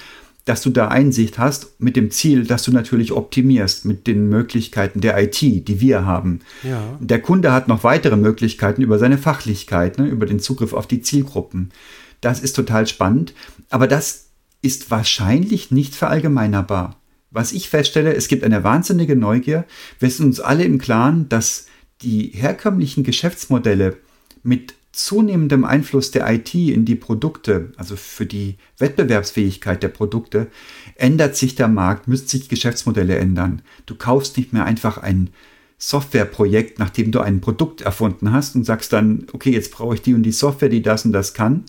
[0.46, 5.00] dass du da Einsicht hast mit dem Ziel, dass du natürlich optimierst mit den Möglichkeiten
[5.00, 6.42] der IT, die wir haben.
[6.64, 6.98] Ja.
[7.00, 11.02] Der Kunde hat noch weitere Möglichkeiten über seine Fachlichkeit, ne, über den Zugriff auf die
[11.02, 11.72] Zielgruppen.
[12.20, 13.34] Das ist total spannend,
[13.70, 14.28] aber das
[14.62, 16.98] ist wahrscheinlich nicht verallgemeinerbar.
[17.32, 19.66] Was ich feststelle, es gibt eine wahnsinnige Neugier.
[20.00, 21.66] Wir sind uns alle im Klaren, dass
[22.02, 23.98] die herkömmlichen Geschäftsmodelle
[24.44, 30.48] mit zunehmendem Einfluss der IT in die Produkte, also für die Wettbewerbsfähigkeit der Produkte,
[30.96, 33.64] ändert sich der Markt, müssen sich Geschäftsmodelle ändern.
[33.88, 35.32] Du kaufst nicht mehr einfach ein
[35.80, 40.14] Softwareprojekt, nachdem du ein Produkt erfunden hast und sagst dann, okay, jetzt brauche ich die
[40.14, 41.64] und die Software, die das und das kann.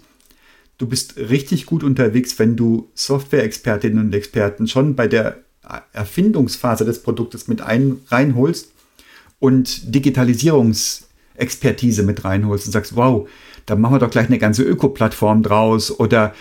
[0.77, 5.39] Du bist richtig gut unterwegs, wenn du Software-Expertinnen und Experten schon bei der
[5.93, 8.71] Erfindungsphase des Produktes mit ein, reinholst
[9.41, 11.05] und Digitalisierungs-
[11.37, 13.29] Expertise mit reinholst und sagst, wow,
[13.67, 16.35] da machen wir doch gleich eine ganze Ökoplattform draus oder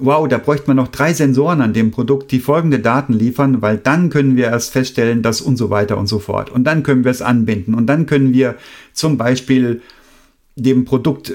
[0.00, 3.76] wow, da bräuchte man noch drei Sensoren an dem Produkt, die folgende Daten liefern, weil
[3.76, 6.50] dann können wir erst feststellen, dass und so weiter und so fort.
[6.50, 8.56] Und dann können wir es anbinden und dann können wir
[8.92, 9.82] zum Beispiel
[10.56, 11.34] dem Produkt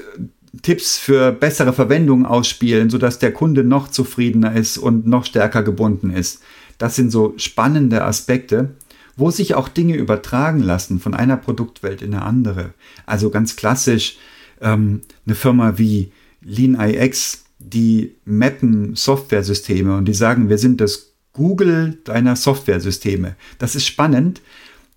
[0.62, 6.10] Tipps für bessere Verwendung ausspielen, sodass der Kunde noch zufriedener ist und noch stärker gebunden
[6.10, 6.40] ist.
[6.78, 8.70] Das sind so spannende Aspekte,
[9.16, 12.74] wo sich auch Dinge übertragen lassen von einer Produktwelt in eine andere.
[13.06, 14.18] Also ganz klassisch
[14.60, 21.98] ähm, eine Firma wie LeanIX, die mappen Softwaresysteme und die sagen, wir sind das Google
[22.04, 23.36] deiner Softwaresysteme.
[23.58, 24.40] Das ist spannend,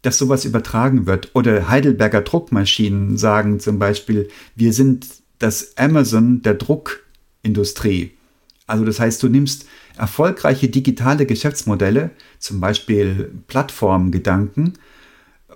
[0.01, 1.31] dass sowas übertragen wird.
[1.33, 5.07] Oder Heidelberger Druckmaschinen sagen zum Beispiel, wir sind
[5.39, 8.11] das Amazon der Druckindustrie.
[8.69, 9.65] Also das heißt, du nimmst
[9.97, 14.73] erfolgreiche digitale Geschäftsmodelle, zum Beispiel Plattformgedanken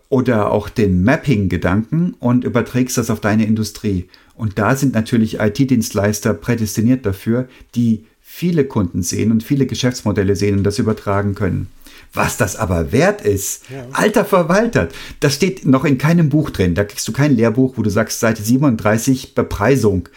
[0.10, 4.10] oder auch den Mapping-Gedanken und überträgst das auf deine Industrie.
[4.36, 10.58] Und da sind natürlich IT-Dienstleister prädestiniert dafür, die viele Kunden sehen und viele Geschäftsmodelle sehen
[10.58, 11.68] und das übertragen können.
[12.14, 13.88] Was das aber wert ist, ja.
[13.92, 16.76] alter Verwalter, das steht noch in keinem Buch drin.
[16.76, 20.10] Da kriegst du kein Lehrbuch, wo du sagst, Seite 37 Bepreisung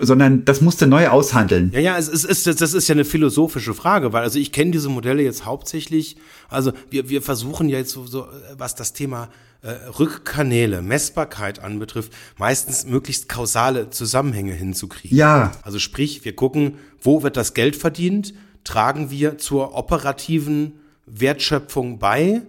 [0.00, 1.70] sondern das musste neu aushandeln.
[1.72, 4.88] Ja, ja, es ist, das ist ja eine philosophische Frage, weil also ich kenne diese
[4.88, 6.16] Modelle jetzt hauptsächlich,
[6.48, 9.28] also wir, wir versuchen ja jetzt so, so was das Thema
[9.62, 15.16] äh, Rückkanäle, Messbarkeit anbetrifft, meistens möglichst kausale Zusammenhänge hinzukriegen.
[15.16, 15.52] Ja.
[15.62, 20.74] Also sprich, wir gucken, wo wird das Geld verdient, tragen wir zur operativen
[21.06, 22.42] Wertschöpfung bei?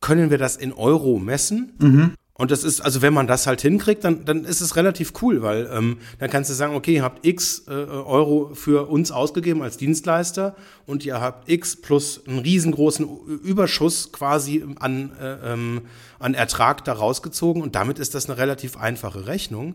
[0.00, 1.72] Können wir das in Euro messen?
[1.78, 2.12] Mhm.
[2.36, 5.42] Und das ist, also wenn man das halt hinkriegt, dann, dann ist es relativ cool,
[5.42, 9.62] weil ähm, dann kannst du sagen, okay, ihr habt X äh, Euro für uns ausgegeben
[9.62, 13.06] als Dienstleister und ihr habt X plus einen riesengroßen
[13.44, 15.82] Überschuss quasi an, äh, ähm,
[16.18, 19.74] an Ertrag da rausgezogen und damit ist das eine relativ einfache Rechnung.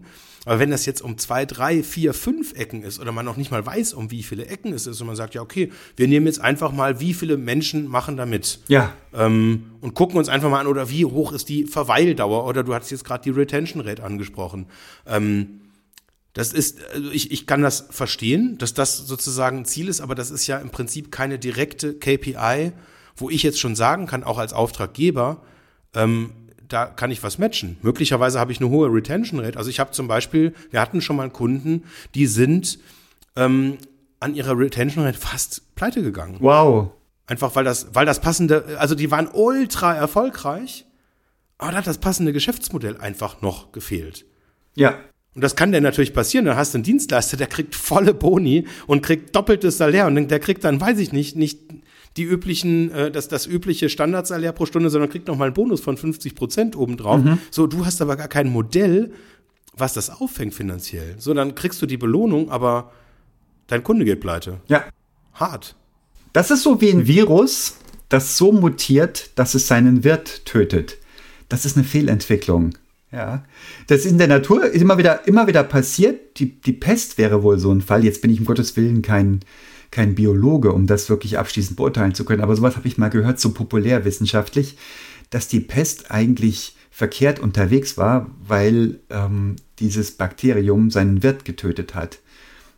[0.50, 3.52] Aber wenn das jetzt um zwei, drei, vier, fünf Ecken ist oder man noch nicht
[3.52, 6.26] mal weiß, um wie viele Ecken es ist und man sagt, ja, okay, wir nehmen
[6.26, 8.58] jetzt einfach mal, wie viele Menschen machen da mit.
[8.68, 8.92] Ja.
[9.14, 12.74] Ähm, und gucken uns einfach mal an, oder wie hoch ist die Verweildauer oder du
[12.74, 14.66] hattest jetzt gerade die Retention Rate angesprochen.
[15.06, 15.62] Ähm,
[16.34, 20.16] das ist, also ich, ich kann das verstehen, dass das sozusagen ein Ziel ist, aber
[20.16, 22.72] das ist ja im Prinzip keine direkte KPI,
[23.16, 25.44] wo ich jetzt schon sagen kann, auch als Auftraggeber,
[25.94, 26.32] ähm,
[26.70, 27.78] da kann ich was matchen.
[27.82, 29.58] Möglicherweise habe ich eine hohe Retention Rate.
[29.58, 31.84] Also ich habe zum Beispiel, wir hatten schon mal Kunden,
[32.16, 32.80] die sind
[33.36, 33.78] ähm,
[34.20, 36.38] an ihrer Retention Rate fast pleite gegangen.
[36.40, 36.92] Wow.
[37.26, 40.86] Einfach weil das, weil das passende, also die waren ultra erfolgreich,
[41.58, 44.26] aber da hat das passende Geschäftsmodell einfach noch gefehlt.
[44.76, 45.00] Ja.
[45.36, 46.46] Und das kann dir natürlich passieren.
[46.46, 50.40] Dann hast du einen Dienstleister, der kriegt volle Boni und kriegt doppeltes Salär und der
[50.40, 51.60] kriegt dann, weiß ich nicht, nicht
[52.18, 55.98] die üblichen, äh, das, das übliche Standardsalär pro Stunde, sondern kriegt nochmal einen Bonus von
[55.98, 57.24] 50 Prozent obendrauf.
[57.24, 57.40] Mhm.
[57.52, 59.14] So, du hast aber gar kein Modell,
[59.76, 61.16] was das auffängt finanziell.
[61.18, 62.92] So, dann kriegst du die Belohnung, aber
[63.68, 64.60] dein Kunde geht pleite.
[64.68, 64.84] Ja.
[65.34, 65.76] Hart.
[66.34, 67.78] Das ist so wie ein Virus,
[68.10, 70.98] das so mutiert, dass es seinen Wirt tötet.
[71.48, 72.72] Das ist eine Fehlentwicklung.
[73.12, 73.44] Ja,
[73.88, 76.40] das ist in der Natur immer wieder, immer wieder passiert.
[76.40, 78.04] Die, die Pest wäre wohl so ein Fall.
[78.04, 79.40] Jetzt bin ich um Gottes Willen kein,
[79.92, 82.42] kein Biologe, um das wirklich abschließend beurteilen zu können.
[82.42, 84.78] Aber sowas habe ich mal gehört, so populärwissenschaftlich,
[85.30, 92.20] dass die Pest eigentlich verkehrt unterwegs war, weil ähm, dieses Bakterium seinen Wirt getötet hat.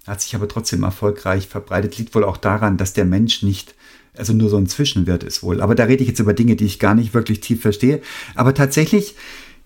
[0.08, 1.98] Hat sich aber trotzdem erfolgreich verbreitet.
[1.98, 3.76] Liegt wohl auch daran, dass der Mensch nicht,
[4.16, 5.62] also nur so ein Zwischenwirt ist wohl.
[5.62, 8.02] Aber da rede ich jetzt über Dinge, die ich gar nicht wirklich tief verstehe.
[8.36, 9.16] Aber tatsächlich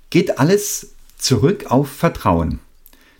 [0.09, 2.59] geht alles zurück auf Vertrauen.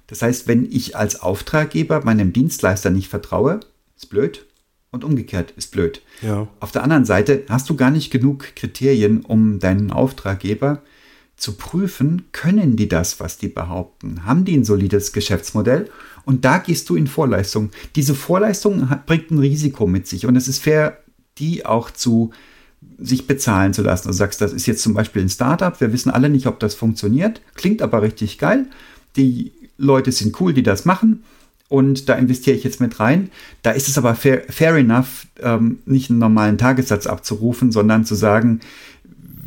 [0.08, 3.60] Das heißt, wenn ich als Auftraggeber meinem Dienstleister nicht vertraue,
[3.95, 4.45] ist blöd
[4.91, 6.01] und umgekehrt ist blöd.
[6.21, 6.47] Ja.
[6.60, 10.81] Auf der anderen Seite hast du gar nicht genug Kriterien, um deinen Auftraggeber
[11.38, 14.25] zu prüfen, können die das, was die behaupten?
[14.25, 15.89] Haben die ein solides Geschäftsmodell?
[16.23, 17.71] Und da gehst du in Vorleistung.
[17.95, 21.03] Diese Vorleistung bringt ein Risiko mit sich und es ist fair,
[21.38, 22.31] die auch zu
[22.97, 24.08] sich bezahlen zu lassen.
[24.08, 26.60] Also du sagst, das ist jetzt zum Beispiel ein Startup, wir wissen alle nicht, ob
[26.60, 28.67] das funktioniert, klingt aber richtig geil.
[29.17, 31.23] Die Leute sind cool, die das machen
[31.67, 33.30] und da investiere ich jetzt mit rein.
[33.63, 38.15] Da ist es aber fair, fair enough, ähm, nicht einen normalen Tagessatz abzurufen, sondern zu
[38.15, 38.60] sagen,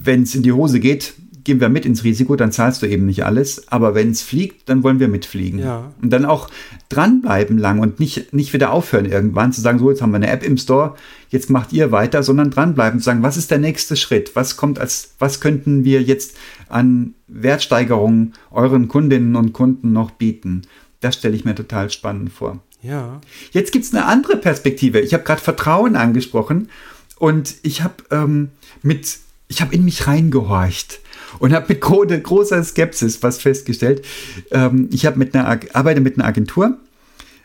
[0.03, 1.15] wenn es in die Hose geht,
[1.49, 3.73] gehen wir mit ins Risiko, dann zahlst du eben nicht alles.
[3.73, 5.61] Aber wenn es fliegt, dann wollen wir mitfliegen.
[5.61, 5.93] Ja.
[6.03, 6.51] Und dann auch
[6.91, 10.29] dranbleiben lang und nicht, nicht wieder aufhören irgendwann zu sagen, so, jetzt haben wir eine
[10.29, 10.95] App im Store,
[11.31, 14.37] jetzt macht ihr weiter, sondern dranbleiben zu sagen, was ist der nächste Schritt?
[14.37, 16.37] Was kommt als, was könnten wir jetzt
[16.69, 20.63] an Wertsteigerungen euren Kundinnen und Kunden noch bieten?
[21.01, 22.61] Das stelle ich mir total spannend vor.
[22.83, 23.21] Ja.
[23.53, 25.01] Jetzt gibt es eine andere Perspektive.
[25.01, 26.71] Ich habe gerade Vertrauen angesprochen
[27.19, 28.51] und ich habe ähm,
[28.83, 31.01] mit, ich habe in mich reingehorcht
[31.39, 34.05] und habe mit gro großer Skepsis was festgestellt.
[34.51, 36.79] Ähm, ich habe mit einer arbeite mit einer Agentur.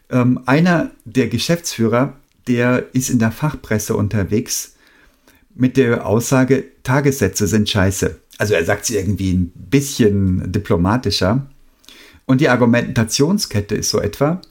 [0.09, 4.75] Ähm, einer der Geschäftsführer, der ist in der Fachpresse unterwegs
[5.55, 8.19] mit der Aussage, Tagessätze sind scheiße.
[8.37, 11.47] Also er sagt es irgendwie ein bisschen diplomatischer.
[12.25, 14.41] Und die Argumentationskette ist so etwa,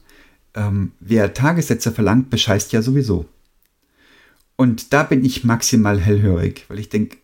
[0.53, 3.25] ähm, wer Tagessätze verlangt, bescheißt ja sowieso.
[4.55, 7.17] Und da bin ich maximal hellhörig, weil ich denke,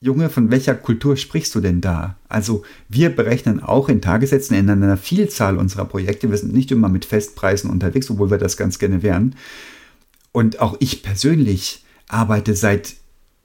[0.00, 2.16] Junge, von welcher Kultur sprichst du denn da?
[2.28, 6.30] Also wir berechnen auch in Tagessätzen in einer Vielzahl unserer Projekte.
[6.30, 9.34] Wir sind nicht immer mit Festpreisen unterwegs, obwohl wir das ganz gerne wären.
[10.32, 12.94] Und auch ich persönlich arbeite seit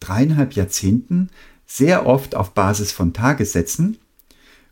[0.02, 1.30] dreieinhalb Jahrzehnten
[1.66, 3.98] sehr oft auf Basis von Tagessätzen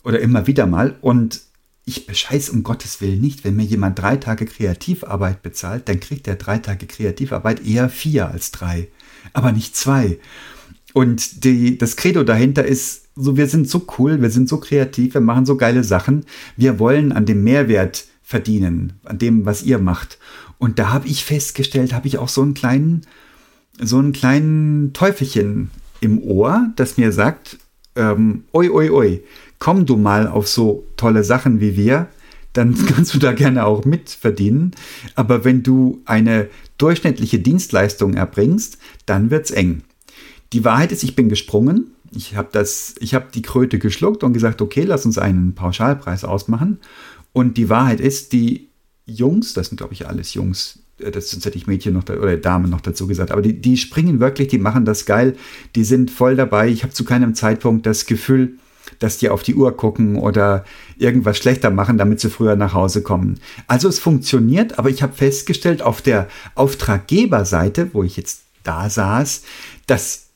[0.03, 0.95] oder immer wieder mal.
[0.99, 1.41] Und
[1.89, 6.28] ich bescheiß um Gottes Willen nicht, wenn mir jemand drei Tage Kreativarbeit bezahlt, dann kriegt
[6.28, 8.88] er drei Tage Kreativarbeit eher vier als drei,
[9.34, 10.19] aber nicht zwei.
[10.93, 15.15] Und die, das Credo dahinter ist, so wir sind so cool, wir sind so kreativ,
[15.15, 16.25] wir machen so geile Sachen,
[16.56, 20.19] wir wollen an dem Mehrwert verdienen, an dem, was ihr macht.
[20.58, 23.02] Und da habe ich festgestellt, habe ich auch so einen kleinen,
[23.80, 25.71] so einen kleinen Teufelchen
[26.02, 27.58] im Ohr, das mir sagt,
[27.95, 29.23] ähm, oi, oi, oi,
[29.60, 32.08] komm du mal auf so tolle Sachen wie wir,
[32.54, 34.72] dann kannst du da gerne auch mitverdienen.
[35.15, 39.84] Aber wenn du eine durchschnittliche Dienstleistung erbringst, dann wird's eng.
[40.54, 41.91] Die Wahrheit ist, ich bin gesprungen.
[42.12, 46.24] Ich habe das, ich habe die Kröte geschluckt und gesagt, okay, lass uns einen Pauschalpreis
[46.24, 46.80] ausmachen.
[47.34, 48.69] Und die Wahrheit ist, die
[49.06, 52.38] Jungs, das sind glaube ich alles Jungs, äh, das sind ich Mädchen noch da, oder
[52.38, 55.36] Damen noch dazu gesagt, aber die, die springen wirklich, die machen das geil,
[55.76, 56.69] die sind voll dabei.
[56.69, 58.58] Ich habe zu keinem Zeitpunkt das Gefühl,
[58.99, 60.65] dass die auf die Uhr gucken oder
[60.97, 63.39] irgendwas schlechter machen, damit sie früher nach Hause kommen.
[63.67, 69.43] Also es funktioniert, aber ich habe festgestellt, auf der Auftraggeberseite, wo ich jetzt da saß,
[69.88, 70.27] dass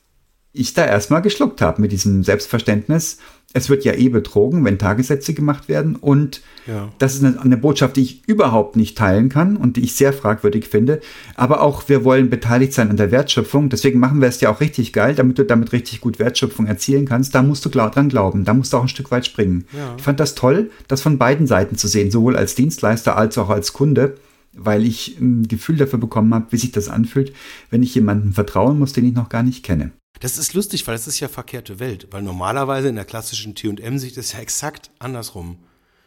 [0.52, 3.18] ich da erstmal geschluckt habe mit diesem Selbstverständnis.
[3.54, 5.96] Es wird ja eh betrogen, wenn Tagessätze gemacht werden.
[5.96, 6.90] Und ja.
[6.98, 10.12] das ist eine, eine, Botschaft, die ich überhaupt nicht teilen kann und die ich sehr
[10.12, 11.00] fragwürdig finde.
[11.36, 13.70] Aber auch wir wollen beteiligt sein an der Wertschöpfung.
[13.70, 17.06] Deswegen machen wir es ja auch richtig geil, damit du damit richtig gut Wertschöpfung erzielen
[17.06, 17.34] kannst.
[17.34, 18.44] Da musst du dran glauben.
[18.44, 19.64] Da musst du auch ein Stück weit springen.
[19.72, 19.94] Ja.
[19.96, 23.48] Ich fand das toll, das von beiden Seiten zu sehen, sowohl als Dienstleister als auch
[23.48, 24.16] als Kunde
[24.56, 27.32] weil ich ein Gefühl dafür bekommen habe, wie sich das anfühlt,
[27.70, 29.90] wenn ich jemandem vertrauen muss, den ich noch gar nicht kenne.
[30.20, 32.08] Das ist lustig, weil das ist ja verkehrte Welt.
[32.10, 35.58] Weil normalerweise in der klassischen T&M-Sicht ist ja exakt andersrum.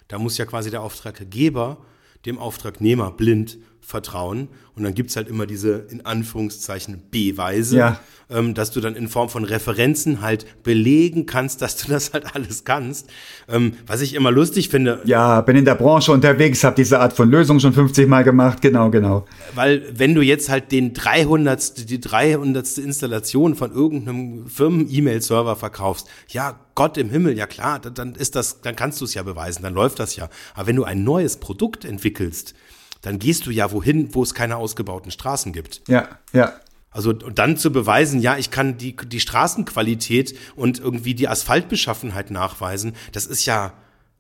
[0.08, 1.78] Da muss ja quasi der Auftraggeber
[2.26, 3.58] dem Auftragnehmer blind
[3.88, 4.50] vertrauen.
[4.76, 8.00] Und dann gibt's halt immer diese in Anführungszeichen Beweise, ja.
[8.30, 12.36] ähm, dass du dann in Form von Referenzen halt belegen kannst, dass du das halt
[12.36, 13.10] alles kannst.
[13.48, 15.00] Ähm, was ich immer lustig finde.
[15.06, 18.62] Ja, bin in der Branche unterwegs, habe diese Art von Lösung schon 50 Mal gemacht,
[18.62, 19.26] genau, genau.
[19.56, 21.90] Weil wenn du jetzt halt den 300.
[21.90, 22.78] die 300.
[22.80, 28.76] Installation von irgendeinem Firmen-E-Mail-Server verkaufst, ja, Gott im Himmel, ja klar, dann ist das, dann
[28.76, 30.30] kannst du es ja beweisen, dann läuft das ja.
[30.54, 32.54] Aber wenn du ein neues Produkt entwickelst,
[33.02, 35.82] dann gehst du ja wohin, wo es keine ausgebauten Straßen gibt.
[35.88, 36.54] Ja, ja.
[36.92, 42.32] Also und dann zu beweisen, ja, ich kann die, die Straßenqualität und irgendwie die Asphaltbeschaffenheit
[42.32, 43.74] nachweisen, das ist ja,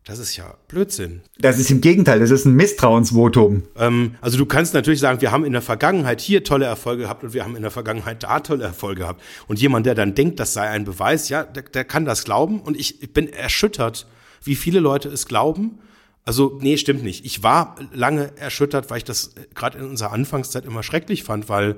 [0.03, 1.21] das ist ja Blödsinn.
[1.39, 3.63] Das ist im Gegenteil, das ist ein Misstrauensvotum.
[3.77, 7.23] Ähm, also du kannst natürlich sagen, wir haben in der Vergangenheit hier tolle Erfolge gehabt
[7.23, 9.23] und wir haben in der Vergangenheit da tolle Erfolge gehabt.
[9.47, 12.61] Und jemand, der dann denkt, das sei ein Beweis, ja, der, der kann das glauben.
[12.61, 14.07] Und ich, ich bin erschüttert,
[14.43, 15.79] wie viele Leute es glauben
[16.27, 17.25] also, nee, stimmt nicht.
[17.25, 21.47] Ich war lange erschüttert, weil ich das äh, gerade in unserer Anfangszeit immer schrecklich fand,
[21.47, 21.77] weil,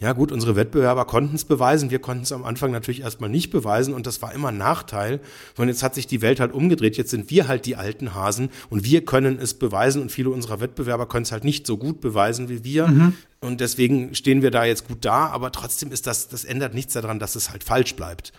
[0.00, 3.52] ja gut, unsere Wettbewerber konnten es beweisen, wir konnten es am Anfang natürlich erstmal nicht
[3.52, 5.20] beweisen und das war immer ein Nachteil.
[5.56, 8.48] Und jetzt hat sich die Welt halt umgedreht, jetzt sind wir halt die alten Hasen
[8.68, 12.00] und wir können es beweisen und viele unserer Wettbewerber können es halt nicht so gut
[12.00, 12.88] beweisen wie wir.
[12.88, 13.12] Mhm.
[13.40, 16.94] Und deswegen stehen wir da jetzt gut da, aber trotzdem ist das, das ändert nichts
[16.94, 18.32] daran, dass es halt falsch bleibt.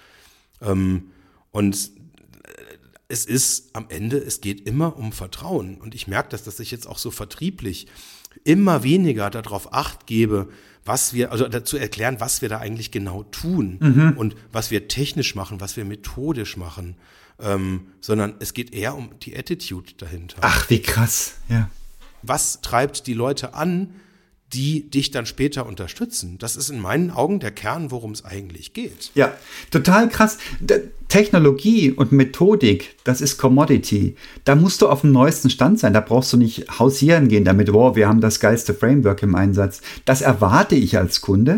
[0.61, 1.11] Ähm,
[1.51, 1.91] und
[3.07, 5.75] es ist am Ende, es geht immer um Vertrauen.
[5.75, 7.87] Und ich merke das, dass ich jetzt auch so vertrieblich
[8.43, 10.49] immer weniger darauf acht gebe,
[10.83, 14.13] was wir, also dazu erklären, was wir da eigentlich genau tun mhm.
[14.17, 16.95] und was wir technisch machen, was wir methodisch machen,
[17.39, 20.37] ähm, sondern es geht eher um die Attitude dahinter.
[20.41, 21.69] Ach, wie krass, ja.
[22.21, 23.93] Was treibt die Leute an,
[24.55, 26.37] die dich dann später unterstützen.
[26.39, 29.11] Das ist in meinen Augen der Kern, worum es eigentlich geht.
[29.13, 29.33] Ja,
[29.69, 30.37] total krass.
[31.09, 34.15] Technologie und Methodik, das ist Commodity.
[34.45, 35.93] Da musst du auf dem neuesten Stand sein.
[35.93, 39.81] Da brauchst du nicht hausieren gehen damit, wow, wir haben das geilste Framework im Einsatz.
[40.05, 41.57] Das erwarte ich als Kunde.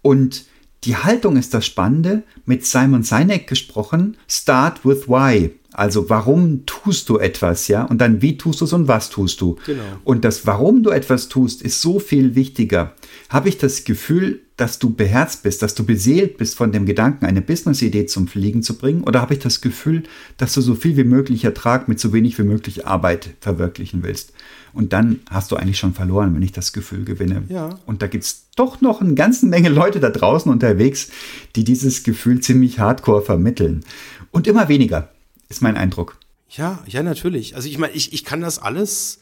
[0.00, 0.46] Und
[0.84, 2.22] die Haltung ist das Spannende.
[2.46, 5.50] Mit Simon Sinek gesprochen, start with why.
[5.72, 7.84] Also warum tust du etwas, ja?
[7.84, 9.56] Und dann wie tust du es und was tust du?
[9.66, 9.82] Genau.
[10.04, 12.94] Und das Warum du etwas tust, ist so viel wichtiger.
[13.28, 17.24] Habe ich das Gefühl, dass du beherzt bist, dass du beseelt bist von dem Gedanken,
[17.24, 19.04] eine Business-Idee zum Fliegen zu bringen?
[19.04, 20.02] Oder habe ich das Gefühl,
[20.36, 24.32] dass du so viel wie möglich Ertrag mit so wenig wie möglich Arbeit verwirklichen willst?
[24.72, 27.44] Und dann hast du eigentlich schon verloren, wenn ich das Gefühl gewinne.
[27.48, 27.78] Ja.
[27.86, 31.10] Und da gibt es doch noch eine ganze Menge Leute da draußen unterwegs,
[31.56, 33.84] die dieses Gefühl ziemlich hardcore vermitteln.
[34.30, 35.08] Und immer weniger,
[35.50, 36.16] ist mein Eindruck.
[36.48, 37.54] Ja, ja, natürlich.
[37.54, 39.20] Also ich meine, ich, ich kann das alles,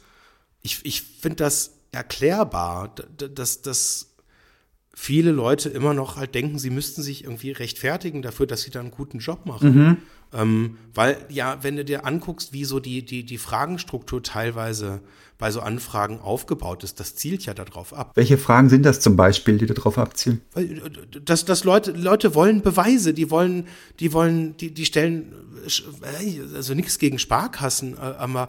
[0.63, 4.15] ich, ich finde das erklärbar, dass, dass
[4.95, 8.81] viele Leute immer noch halt denken, sie müssten sich irgendwie rechtfertigen dafür, dass sie da
[8.81, 9.75] einen guten Job machen.
[9.75, 9.97] Mhm.
[10.33, 15.01] Ähm, weil, ja, wenn du dir anguckst, wie so die, die, die Fragenstruktur teilweise
[15.39, 18.11] bei so Anfragen aufgebaut ist, das zielt ja darauf ab.
[18.17, 20.41] Welche Fragen sind das zum Beispiel, die darauf abzielen?
[20.53, 20.81] Weil,
[21.25, 23.69] dass, dass Leute, Leute wollen Beweise, die wollen,
[24.01, 25.33] die wollen, die, die stellen,
[26.55, 28.49] also nichts gegen Sparkassen, äh, aber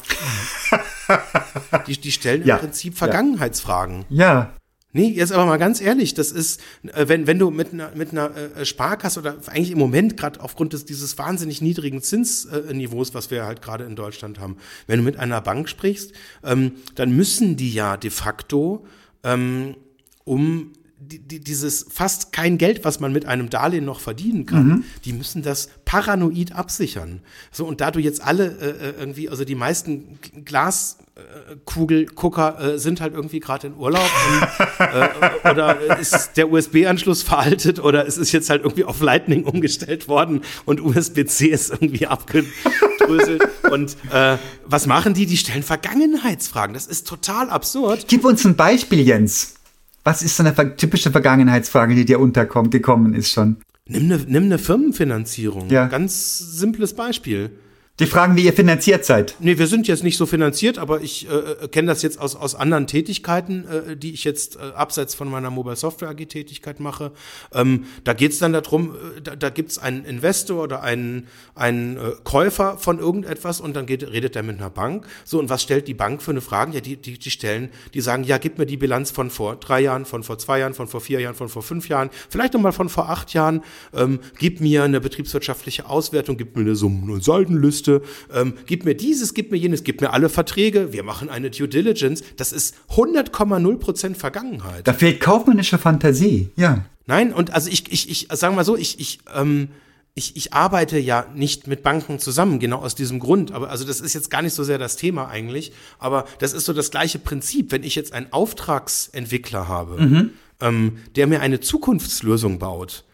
[1.87, 2.55] die, die stellen Ja.
[2.55, 4.05] im Prinzip Vergangenheitsfragen.
[4.09, 4.53] Ja,
[4.91, 8.11] Nee, jetzt aber mal ganz ehrlich, das ist, äh, wenn, wenn du mit einer, mit
[8.11, 13.29] einer äh, Sparkasse oder eigentlich im Moment gerade aufgrund des, dieses wahnsinnig niedrigen Zinsniveaus, was
[13.29, 16.13] wir halt gerade in Deutschland haben, wenn du mit einer Bank sprichst,
[16.43, 18.85] ähm, dann müssen die ja de facto
[19.23, 19.75] ähm,
[20.23, 20.73] um
[21.09, 25.13] die, die, dieses fast kein Geld, was man mit einem Darlehen noch verdienen kann, die
[25.13, 27.21] müssen das paranoid absichern.
[27.51, 33.01] So, und da du jetzt alle äh, äh, irgendwie, also die meisten Glaskugelgucker äh, sind
[33.01, 34.43] halt irgendwie gerade in Urlaub und,
[34.85, 35.09] äh,
[35.49, 40.41] oder ist der USB-Anschluss veraltet oder es ist jetzt halt irgendwie auf Lightning umgestellt worden
[40.65, 43.47] und USB-C ist irgendwie abgedröselt.
[43.71, 45.25] und äh, was machen die?
[45.25, 46.75] Die stellen Vergangenheitsfragen.
[46.75, 48.05] Das ist total absurd.
[48.07, 49.55] Gib uns ein Beispiel, Jens.
[50.03, 53.57] Was ist so eine typische Vergangenheitsfrage, die dir unterkommt, gekommen ist schon?
[53.87, 55.69] Nimm eine, nimm eine Firmenfinanzierung.
[55.69, 55.87] Ja.
[55.87, 57.51] Ganz simples Beispiel.
[57.99, 59.35] Die Fragen, wie ihr finanziert seid.
[59.41, 62.55] Nee, wir sind jetzt nicht so finanziert, aber ich äh, kenne das jetzt aus, aus
[62.55, 67.11] anderen Tätigkeiten, äh, die ich jetzt äh, abseits von meiner Mobile Software AG Tätigkeit mache.
[67.53, 71.27] Ähm, da geht es dann darum, äh, da, da gibt es einen Investor oder einen,
[71.55, 75.05] einen äh, Käufer von irgendetwas und dann geht, redet er mit einer Bank.
[75.25, 76.75] So, und was stellt die Bank für eine Frage?
[76.75, 79.81] Ja, die, die, die stellen, die sagen, ja, gib mir die Bilanz von vor drei
[79.81, 82.71] Jahren, von vor zwei Jahren, von vor vier Jahren, von vor fünf Jahren, vielleicht nochmal
[82.71, 83.61] von vor acht Jahren.
[83.93, 87.88] Ähm, gib mir eine betriebswirtschaftliche Auswertung, gib mir eine Summen- und Saldenliste,
[88.33, 91.67] ähm, gib mir dieses, gib mir jenes, gib mir alle Verträge, wir machen eine Due
[91.67, 92.23] Diligence.
[92.37, 94.87] Das ist 100,0 Prozent Vergangenheit.
[94.87, 96.49] Da fehlt kaufmännische Fantasie.
[96.55, 96.85] Ja.
[97.05, 99.69] Nein, und also ich, ich, ich sagen wir mal so, ich, ich, ähm,
[100.13, 103.51] ich, ich arbeite ja nicht mit Banken zusammen, genau aus diesem Grund.
[103.51, 105.71] Aber also das ist jetzt gar nicht so sehr das Thema eigentlich.
[105.97, 107.71] Aber das ist so das gleiche Prinzip.
[107.71, 110.29] Wenn ich jetzt einen Auftragsentwickler habe,
[110.61, 113.05] ähm, der mir eine Zukunftslösung baut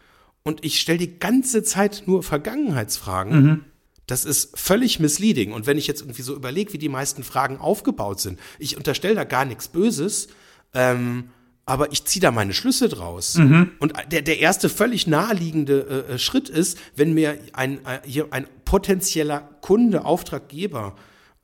[0.42, 3.64] und ich stelle die ganze Zeit nur Vergangenheitsfragen,
[4.06, 5.52] das ist völlig misleading.
[5.52, 9.14] Und wenn ich jetzt irgendwie so überlege, wie die meisten Fragen aufgebaut sind, ich unterstelle
[9.14, 10.28] da gar nichts Böses,
[10.74, 11.30] ähm,
[11.64, 13.34] aber ich ziehe da meine Schlüsse draus.
[13.80, 18.28] Und der, der erste völlig naheliegende äh, äh, Schritt ist, wenn mir ein, äh, hier
[18.30, 20.94] ein potenzieller Kunde, Auftraggeber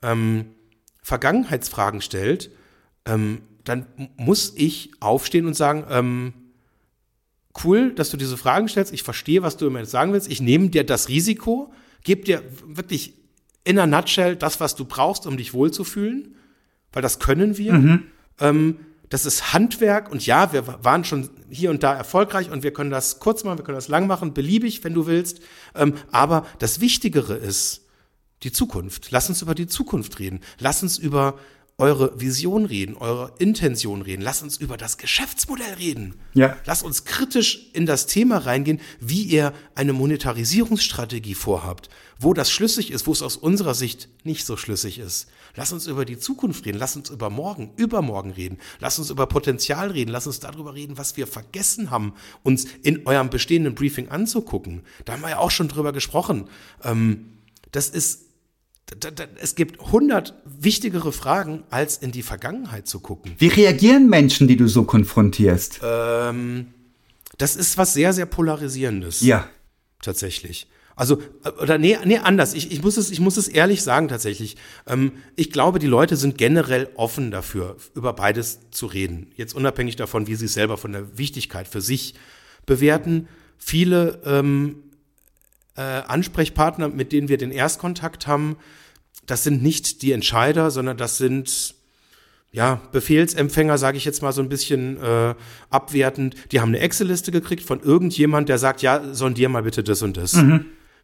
[0.01, 0.45] ähm,
[1.01, 2.51] Vergangenheitsfragen stellt,
[3.05, 3.85] ähm, dann
[4.15, 6.33] muss ich aufstehen und sagen, ähm,
[7.63, 8.93] cool, dass du diese Fragen stellst.
[8.93, 10.31] Ich verstehe, was du mir jetzt sagen willst.
[10.31, 11.73] Ich nehme dir das Risiko,
[12.03, 13.13] gebe dir wirklich
[13.63, 16.35] in a nutshell das, was du brauchst, um dich wohlzufühlen,
[16.91, 17.73] weil das können wir.
[18.39, 18.79] Ähm,
[19.09, 22.89] das ist Handwerk und ja, wir waren schon hier und da erfolgreich und wir können
[22.89, 25.39] das kurz machen, wir können das lang machen, beliebig, wenn du willst.
[25.75, 27.85] Ähm, aber das Wichtigere ist
[28.41, 29.11] die Zukunft.
[29.11, 30.39] Lass uns über die Zukunft reden.
[30.59, 31.37] Lass uns über
[31.77, 34.21] eure Vision reden, eure Intention reden.
[34.21, 36.15] Lass uns über das Geschäftsmodell reden.
[36.33, 36.55] Ja.
[36.65, 42.91] Lass uns kritisch in das Thema reingehen, wie ihr eine Monetarisierungsstrategie vorhabt, wo das schlüssig
[42.91, 45.27] ist, wo es aus unserer Sicht nicht so schlüssig ist.
[45.55, 49.25] Lass uns über die Zukunft reden, lass uns über morgen, übermorgen reden, lass uns über
[49.25, 52.13] Potenzial reden, lass uns darüber reden, was wir vergessen haben,
[52.43, 54.83] uns in eurem bestehenden Briefing anzugucken.
[55.05, 56.49] Da haben wir ja auch schon drüber gesprochen.
[56.83, 57.29] Ähm,
[57.71, 58.32] das ist
[59.39, 63.33] es gibt hundert wichtigere Fragen, als in die Vergangenheit zu gucken.
[63.37, 65.79] Wie reagieren Menschen, die du so konfrontierst?
[65.83, 66.67] Ähm,
[67.37, 69.21] das ist was sehr, sehr Polarisierendes.
[69.21, 69.47] ja.
[70.01, 70.67] Tatsächlich.
[70.95, 72.53] Also, äh, oder nee, nee, anders.
[72.53, 74.57] Ich, ich, muss es, ich muss es ehrlich sagen, tatsächlich.
[74.85, 79.31] Ähm, ich glaube, die Leute sind generell offen dafür, über beides zu reden.
[79.35, 82.15] Jetzt unabhängig davon, wie sie es selber von der Wichtigkeit für sich
[82.65, 83.27] bewerten.
[83.57, 84.83] Viele ähm,
[85.75, 88.57] äh, Ansprechpartner, mit denen wir den Erstkontakt haben,
[89.25, 91.75] das sind nicht die Entscheider, sondern das sind
[92.51, 95.33] ja, Befehlsempfänger, sage ich jetzt mal so ein bisschen äh,
[95.71, 100.03] abwertend, die haben eine Excel-Liste gekriegt von irgendjemand, der sagt, ja, sondier mal bitte das
[100.03, 100.33] und das.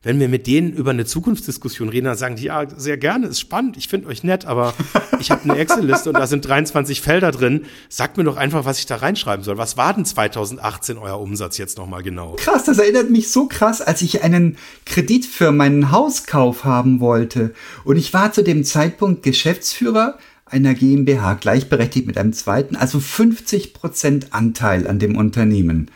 [0.01, 3.41] Wenn wir mit denen über eine Zukunftsdiskussion reden, dann sagen die, ja, sehr gerne, ist
[3.41, 4.73] spannend, ich finde euch nett, aber
[5.19, 7.65] ich habe eine Excel-Liste und da sind 23 Felder drin.
[7.89, 9.57] Sagt mir doch einfach, was ich da reinschreiben soll.
[9.57, 12.37] Was war denn 2018 euer Umsatz jetzt nochmal genau?
[12.37, 17.53] Krass, das erinnert mich so krass, als ich einen Kredit für meinen Hauskauf haben wollte.
[17.83, 24.31] Und ich war zu dem Zeitpunkt Geschäftsführer einer GmbH, gleichberechtigt mit einem zweiten, also 50%
[24.31, 25.91] Anteil an dem Unternehmen.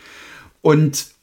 [0.60, 1.13] Und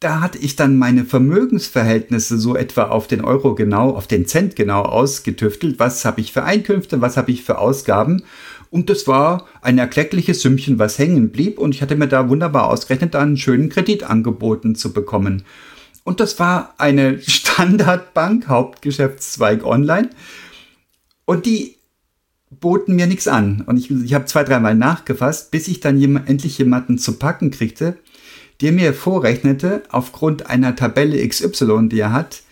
[0.00, 4.54] da hatte ich dann meine Vermögensverhältnisse so etwa auf den Euro genau, auf den Cent
[4.54, 5.78] genau ausgetüftelt.
[5.78, 8.22] Was habe ich für Einkünfte, was habe ich für Ausgaben?
[8.70, 11.58] Und das war ein erkleckliches Sümmchen, was hängen blieb.
[11.58, 15.44] Und ich hatte mir da wunderbar ausgerechnet, da einen schönen Kredit angeboten zu bekommen.
[16.04, 20.10] Und das war eine Standardbank, Hauptgeschäftszweig online.
[21.24, 21.76] Und die
[22.50, 23.62] boten mir nichts an.
[23.66, 27.50] Und ich, ich habe zwei, dreimal nachgefasst, bis ich dann jem endlich jemanden zu packen
[27.50, 27.96] kriegte,
[28.60, 32.42] der mir vorrechnete, aufgrund einer Tabelle XY, die er hat,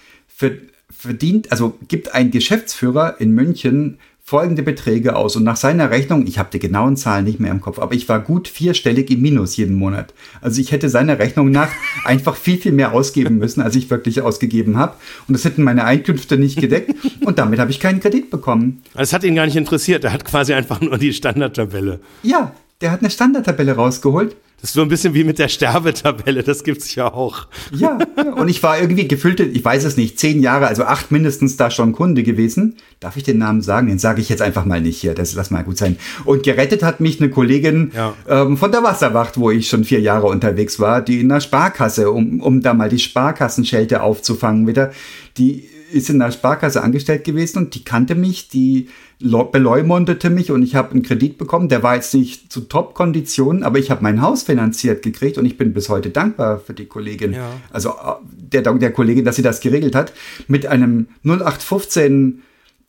[0.91, 5.37] verdient, also gibt ein Geschäftsführer in München folgende Beträge aus.
[5.37, 8.09] Und nach seiner Rechnung, ich habe die genauen Zahlen nicht mehr im Kopf, aber ich
[8.09, 10.15] war gut vierstellig im Minus jeden Monat.
[10.41, 11.69] Also ich hätte seiner Rechnung nach
[12.07, 14.97] einfach viel, viel mehr ausgeben müssen, als ich wirklich ausgegeben habe.
[15.29, 16.95] Und das hätten meine Einkünfte nicht gedeckt.
[17.27, 18.83] Und damit habe ich keinen Kredit bekommen.
[18.95, 20.05] Das hat ihn gar nicht interessiert.
[20.05, 22.01] Er hat quasi einfach nur die Standardtabelle.
[22.23, 22.53] Ja,
[22.85, 24.37] der hat eine Standardtabelle rausgeholt.
[24.61, 27.47] Das ist so ein bisschen wie mit der Sterbetabelle, das gibt's ja auch.
[27.73, 27.99] Ja,
[28.37, 31.71] und ich war irgendwie gefüllte, ich weiß es nicht, zehn Jahre, also acht mindestens da
[31.71, 32.77] schon Kunde gewesen.
[33.01, 33.89] Darf ich den Namen sagen?
[33.89, 35.97] Den sage ich jetzt einfach mal nicht hier, das lass mal gut sein.
[36.27, 38.15] Und gerettet hat mich eine Kollegin ja.
[38.29, 42.11] ähm, von der Wasserwacht, wo ich schon vier Jahre unterwegs war, die in der Sparkasse,
[42.11, 44.93] um, um da mal die Sparkassenschelte aufzufangen wieder,
[45.39, 48.89] die ist in der Sparkasse angestellt gewesen und die kannte mich, die
[49.21, 51.69] beleumundete mich und ich habe einen Kredit bekommen.
[51.69, 55.57] Der war jetzt nicht zu Top-Konditionen, aber ich habe mein Haus finanziert gekriegt und ich
[55.57, 57.33] bin bis heute dankbar für die Kollegin.
[57.33, 57.53] Ja.
[57.71, 60.13] Also äh, der, der Kollegin, dass sie das geregelt hat.
[60.49, 62.43] Mit einem 0815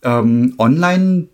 [0.04, 1.30] ähm, Online-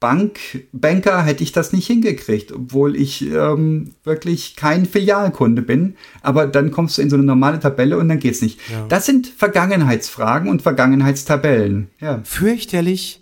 [0.00, 5.96] Bankbanker hätte ich das nicht hingekriegt, obwohl ich ähm, wirklich kein Filialkunde bin.
[6.22, 8.58] Aber dann kommst du in so eine normale Tabelle und dann geht's nicht.
[8.70, 8.86] Ja.
[8.88, 11.90] Das sind Vergangenheitsfragen und Vergangenheitstabellen.
[12.00, 12.20] Ja.
[12.24, 13.20] Fürchterlich.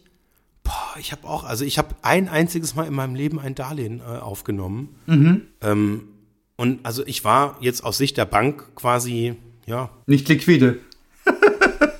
[0.63, 4.01] Boah, ich habe auch, also ich habe ein einziges Mal in meinem Leben ein Darlehen
[4.01, 4.95] äh, aufgenommen.
[5.07, 5.43] Mhm.
[5.63, 6.03] Ähm,
[6.57, 9.35] und also ich war jetzt aus Sicht der Bank quasi,
[9.67, 9.91] ja.
[10.07, 10.79] Nicht liquide.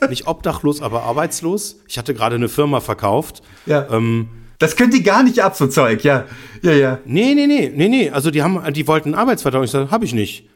[0.09, 1.81] nicht obdachlos, aber arbeitslos.
[1.89, 3.43] Ich hatte gerade eine Firma verkauft.
[3.67, 3.89] Ja.
[3.91, 6.27] Ähm, das könnt ihr gar nicht ab, so Zeug, ja.
[6.63, 6.99] Ja, ja.
[7.05, 8.11] Nee, nee, nee, nee, nee.
[8.11, 9.65] Also die haben, die wollten Arbeitsvertrag.
[9.65, 10.49] Ich sagte, habe ich nicht.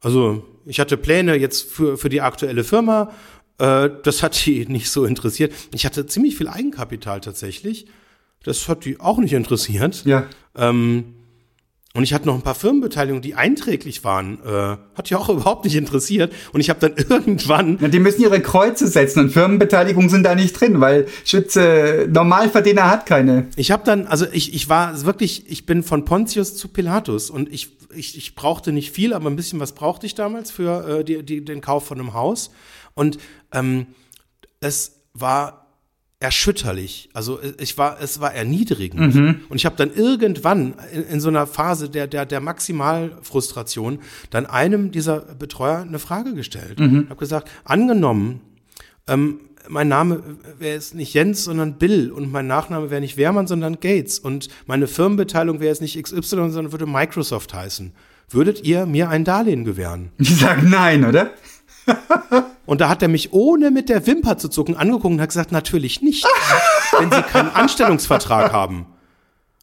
[0.00, 3.12] Also ich hatte Pläne jetzt für, für die aktuelle Firma.
[3.58, 5.52] Äh, das hat die nicht so interessiert.
[5.72, 7.86] Ich hatte ziemlich viel Eigenkapital tatsächlich.
[8.42, 10.04] Das hat die auch nicht interessiert.
[10.04, 10.26] Ja.
[10.56, 11.14] Ähm,
[11.96, 14.40] und ich hatte noch ein paar Firmenbeteiligungen, die einträglich waren.
[14.44, 16.32] Äh, hat ja auch überhaupt nicht interessiert.
[16.52, 17.78] Und ich habe dann irgendwann.
[17.80, 22.90] Ja, die müssen ihre Kreuze setzen und Firmenbeteiligungen sind da nicht drin, weil Schütze Normalverdiener
[22.90, 23.46] hat keine.
[23.54, 27.52] Ich habe dann, also ich, ich war wirklich, ich bin von Pontius zu Pilatus und
[27.52, 31.04] ich, ich, ich brauchte nicht viel, aber ein bisschen was brauchte ich damals für äh,
[31.04, 32.50] die, die, den Kauf von einem Haus.
[32.94, 33.18] Und
[33.52, 33.86] ähm,
[34.58, 35.63] es war
[36.24, 37.10] erschütterlich.
[37.12, 39.14] Also ich war, es war erniedrigend.
[39.14, 39.40] Mhm.
[39.50, 43.98] Und ich habe dann irgendwann in, in, so einer Phase der, der, der Maximalfrustration
[44.30, 46.80] dann einem dieser Betreuer eine Frage gestellt.
[46.80, 47.10] Mhm.
[47.10, 48.40] habe gesagt, angenommen,
[49.06, 50.22] ähm, mein Name
[50.58, 54.48] wäre jetzt nicht Jens, sondern Bill und mein Nachname wäre nicht Wehrmann, sondern Gates und
[54.66, 57.92] meine Firmenbeteiligung wäre jetzt nicht XY, sondern würde Microsoft heißen.
[58.30, 60.10] Würdet ihr mir ein Darlehen gewähren?
[60.18, 61.32] Ich sag nein, oder?
[62.66, 65.52] Und da hat er mich ohne mit der Wimper zu zucken angeguckt und hat gesagt,
[65.52, 66.24] natürlich nicht,
[66.98, 68.86] wenn Sie keinen Anstellungsvertrag haben.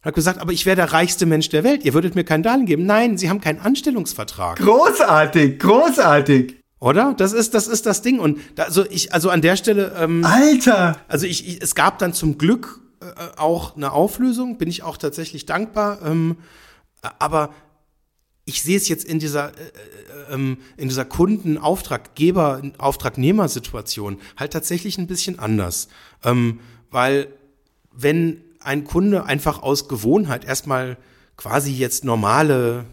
[0.02, 1.84] Hat gesagt, aber ich wäre der reichste Mensch der Welt.
[1.84, 2.86] Ihr würdet mir kein Darlehen geben.
[2.86, 4.58] Nein, Sie haben keinen Anstellungsvertrag.
[4.58, 6.56] Großartig, großartig.
[6.80, 7.14] Oder?
[7.16, 8.18] Das ist, das ist das Ding.
[8.18, 9.94] Und da, also ich, also an der Stelle.
[9.98, 10.96] Ähm, Alter!
[11.06, 13.04] Also ich, ich, es gab dann zum Glück äh,
[13.36, 14.58] auch eine Auflösung.
[14.58, 15.98] Bin ich auch tatsächlich dankbar.
[16.04, 16.36] Ähm,
[17.20, 17.50] aber
[18.44, 19.62] ich sehe es jetzt in dieser, äh,
[20.30, 25.88] äh, ähm, in dieser Kunden-Auftraggeber, Auftragnehmer-Situation halt tatsächlich ein bisschen anders.
[26.24, 27.28] Ähm, weil
[27.92, 30.96] wenn ein Kunde einfach aus Gewohnheit erstmal
[31.36, 32.84] quasi jetzt normale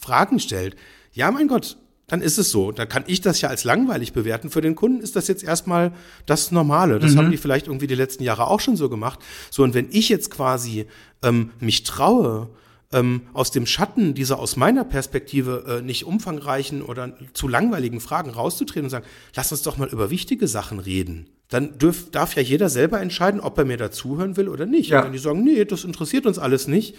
[0.00, 0.76] Fragen stellt,
[1.12, 2.70] ja, mein Gott, dann ist es so.
[2.70, 4.50] Da kann ich das ja als langweilig bewerten.
[4.50, 5.92] Für den Kunden ist das jetzt erstmal
[6.24, 7.00] das Normale.
[7.00, 7.18] Das mhm.
[7.18, 9.18] haben die vielleicht irgendwie die letzten Jahre auch schon so gemacht.
[9.50, 10.86] So, und wenn ich jetzt quasi
[11.22, 12.48] ähm, mich traue,
[12.92, 18.30] ähm, aus dem Schatten dieser aus meiner Perspektive äh, nicht umfangreichen oder zu langweiligen Fragen
[18.30, 21.28] rauszutreten und sagen, lass uns doch mal über wichtige Sachen reden.
[21.48, 24.90] Dann dürf, darf ja jeder selber entscheiden, ob er mir dazuhören will oder nicht.
[24.90, 25.00] Ja.
[25.00, 26.96] Und wenn die sagen, nee, das interessiert uns alles nicht,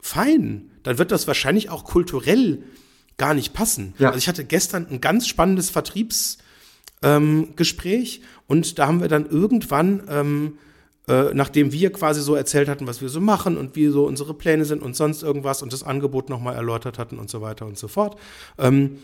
[0.00, 0.70] fein.
[0.82, 2.62] Dann wird das wahrscheinlich auch kulturell
[3.16, 3.94] gar nicht passen.
[3.98, 4.08] Ja.
[4.08, 6.38] Also ich hatte gestern ein ganz spannendes Vertriebs-
[7.02, 7.54] ähm,
[8.46, 10.58] und da haben wir dann irgendwann, ähm,
[11.06, 14.32] äh, nachdem wir quasi so erzählt hatten, was wir so machen und wie so unsere
[14.32, 17.76] Pläne sind und sonst irgendwas und das Angebot nochmal erläutert hatten und so weiter und
[17.76, 18.18] so fort,
[18.58, 18.98] ähm,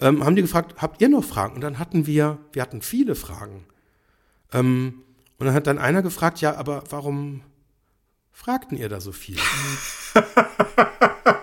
[0.00, 1.54] ähm, haben die gefragt, habt ihr noch Fragen?
[1.54, 3.64] Und dann hatten wir, wir hatten viele Fragen.
[4.52, 5.02] Ähm,
[5.38, 7.40] und dann hat dann einer gefragt, ja, aber warum
[8.32, 9.38] fragten ihr da so viel?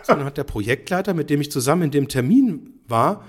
[0.03, 3.23] so, dann hat der Projektleiter, mit dem ich zusammen in dem Termin war,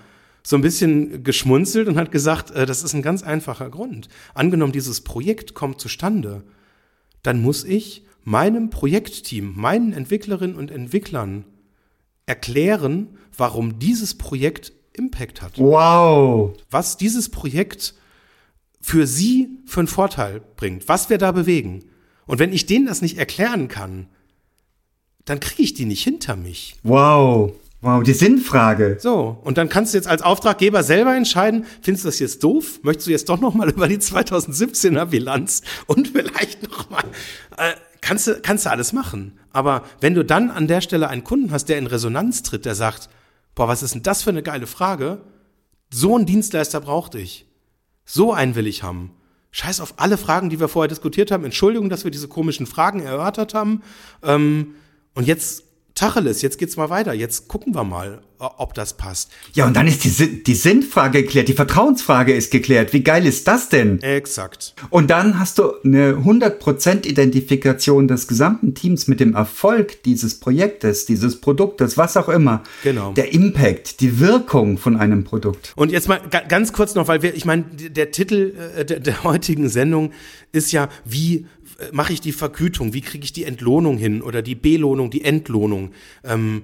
[0.46, 4.08] so ein bisschen geschmunzelt und hat gesagt, äh, das ist ein ganz einfacher Grund.
[4.34, 6.44] Angenommen, dieses Projekt kommt zustande,
[7.24, 11.44] dann muss ich meinem Projektteam, meinen Entwicklerinnen und Entwicklern
[12.26, 15.58] erklären, warum dieses Projekt Impact hat.
[15.58, 16.56] Wow.
[16.70, 17.94] Was dieses Projekt
[18.80, 21.84] für sie für einen Vorteil bringt, was wir da bewegen.
[22.26, 24.06] Und wenn ich denen das nicht erklären kann,
[25.24, 26.76] dann kriege ich die nicht hinter mich.
[26.82, 27.54] Wow.
[27.84, 28.96] Wow, die Sinnfrage.
[28.98, 32.80] So, und dann kannst du jetzt als Auftraggeber selber entscheiden, findest du das jetzt doof?
[32.82, 37.04] Möchtest du jetzt doch noch mal über die 2017er Bilanz und vielleicht noch mal
[37.58, 41.24] äh, kannst du kannst du alles machen, aber wenn du dann an der Stelle einen
[41.24, 43.10] Kunden hast, der in Resonanz tritt, der sagt,
[43.54, 45.20] boah, was ist denn das für eine geile Frage?
[45.92, 47.44] So einen Dienstleister brauchte ich.
[48.06, 49.10] So einen will ich haben.
[49.50, 51.44] Scheiß auf alle Fragen, die wir vorher diskutiert haben.
[51.44, 53.82] Entschuldigung, dass wir diese komischen Fragen erörtert haben.
[54.22, 54.74] Ähm,
[55.14, 55.63] und jetzt
[55.94, 57.14] Tacheles, jetzt geht's mal weiter.
[57.14, 59.30] Jetzt gucken wir mal, ob das passt.
[59.54, 62.92] Ja, und dann ist die, die Sinnfrage geklärt, die Vertrauensfrage ist geklärt.
[62.92, 64.02] Wie geil ist das denn?
[64.02, 64.74] Exakt.
[64.90, 71.06] Und dann hast du eine 100% Identifikation des gesamten Teams mit dem Erfolg dieses Projektes,
[71.06, 72.64] dieses Produktes, was auch immer.
[72.82, 73.12] Genau.
[73.12, 75.72] Der Impact, die Wirkung von einem Produkt.
[75.76, 79.22] Und jetzt mal ganz kurz noch, weil wir, ich meine, der Titel äh, der, der
[79.22, 80.10] heutigen Sendung
[80.50, 81.46] ist ja, wie
[81.92, 85.92] mache ich die Vergütung, wie kriege ich die Entlohnung hin oder die Belohnung, die Entlohnung.
[86.22, 86.62] Ähm,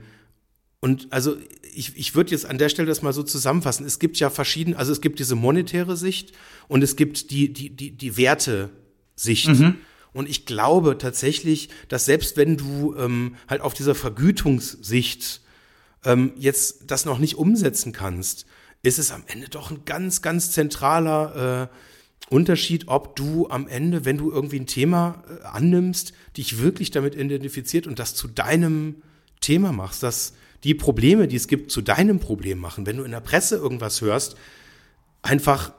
[0.81, 1.37] und also
[1.75, 3.87] ich, ich würde jetzt an der Stelle das mal so zusammenfassen.
[3.87, 6.33] Es gibt ja verschiedene, also es gibt diese monetäre Sicht
[6.69, 9.49] und es gibt die, die, die, die Werte-Sicht.
[9.49, 9.77] Mhm.
[10.13, 15.41] Und ich glaube tatsächlich, dass selbst wenn du ähm, halt auf dieser Vergütungssicht
[16.05, 18.47] ähm, jetzt das noch nicht umsetzen kannst,
[18.83, 21.77] ist es am Ende doch ein ganz, ganz zentraler äh,
[22.31, 27.15] Unterschied, ob du am Ende, wenn du irgendwie ein Thema äh, annimmst, dich wirklich damit
[27.17, 29.03] identifiziert und das zu deinem
[29.41, 32.87] Thema machst, dass die Probleme, die es gibt, zu deinem Problem machen.
[32.87, 34.37] Wenn du in der Presse irgendwas hörst,
[35.23, 35.73] einfach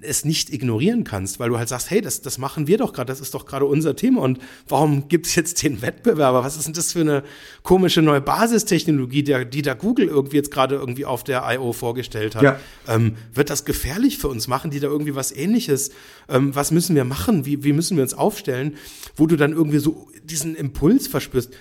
[0.00, 3.12] es nicht ignorieren kannst, weil du halt sagst, hey, das, das machen wir doch gerade,
[3.12, 4.38] das ist doch gerade unser Thema und
[4.68, 6.44] warum gibt es jetzt den Wettbewerber?
[6.44, 7.22] Was ist denn das für eine
[7.62, 11.72] komische neue Basistechnologie, der, die da Google irgendwie jetzt gerade irgendwie auf der I.O.
[11.72, 12.42] vorgestellt hat?
[12.42, 12.60] Ja.
[12.88, 14.48] Ähm, wird das gefährlich für uns?
[14.48, 15.90] Machen die da irgendwie was ähnliches?
[16.28, 17.46] Ähm, was müssen wir machen?
[17.46, 18.76] Wie, wie müssen wir uns aufstellen?
[19.16, 21.52] Wo du dann irgendwie so diesen Impuls verspürst,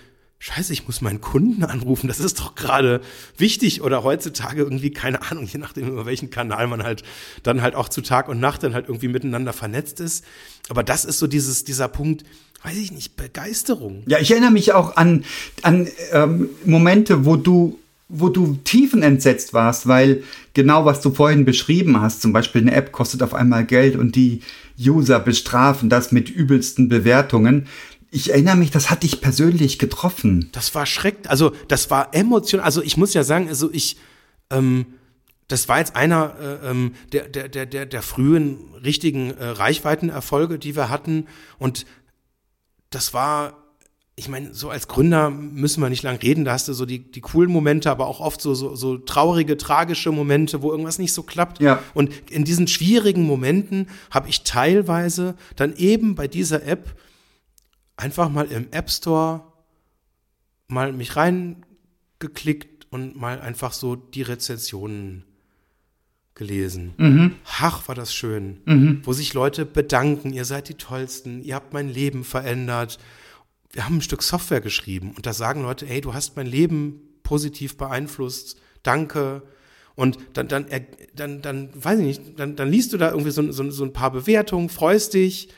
[0.43, 3.01] Scheiße, ich muss meinen Kunden anrufen, das ist doch gerade
[3.37, 7.03] wichtig oder heutzutage irgendwie, keine Ahnung, je nachdem, über welchen Kanal man halt
[7.43, 10.25] dann halt auch zu Tag und Nacht dann halt irgendwie miteinander vernetzt ist.
[10.67, 12.23] Aber das ist so dieses, dieser Punkt,
[12.63, 14.01] weiß ich nicht, Begeisterung.
[14.07, 15.25] Ja, ich erinnere mich auch an,
[15.61, 17.77] an ähm, Momente, wo du
[18.13, 20.23] wo du tiefenentsetzt warst, weil
[20.53, 24.17] genau was du vorhin beschrieben hast, zum Beispiel eine App kostet auf einmal Geld und
[24.17, 24.41] die
[24.77, 27.67] User bestrafen das mit übelsten Bewertungen.
[28.13, 30.49] Ich erinnere mich, das hat dich persönlich getroffen.
[30.51, 31.29] Das war schrecklich.
[31.29, 32.65] Also, das war emotional.
[32.65, 33.97] Also, ich muss ja sagen, also ich,
[34.49, 34.85] ähm,
[35.47, 40.59] das war jetzt einer äh, ähm, der, der, der, der, der frühen richtigen äh, Reichweitenerfolge,
[40.59, 41.27] die wir hatten.
[41.57, 41.85] Und
[42.89, 43.57] das war,
[44.17, 46.99] ich meine, so als Gründer müssen wir nicht lang reden, da hast du so die,
[47.11, 51.13] die coolen Momente, aber auch oft so, so, so traurige, tragische Momente, wo irgendwas nicht
[51.13, 51.61] so klappt.
[51.61, 51.81] Ja.
[51.93, 56.93] Und in diesen schwierigen Momenten habe ich teilweise dann eben bei dieser App
[58.01, 59.43] einfach mal im App Store
[60.67, 65.23] mal mich reingeklickt und mal einfach so die Rezensionen
[66.33, 66.93] gelesen.
[66.97, 67.35] Mhm.
[67.59, 68.61] Ach, war das schön.
[68.65, 69.01] Mhm.
[69.03, 72.97] Wo sich Leute bedanken, ihr seid die Tollsten, ihr habt mein Leben verändert.
[73.71, 77.01] Wir haben ein Stück Software geschrieben und da sagen Leute, hey, du hast mein Leben
[77.23, 79.43] positiv beeinflusst, danke.
[79.93, 80.65] Und dann, dann,
[81.13, 83.93] dann, dann, weiß ich nicht, dann, dann liest du da irgendwie so, so, so ein
[83.93, 85.49] paar Bewertungen, freust dich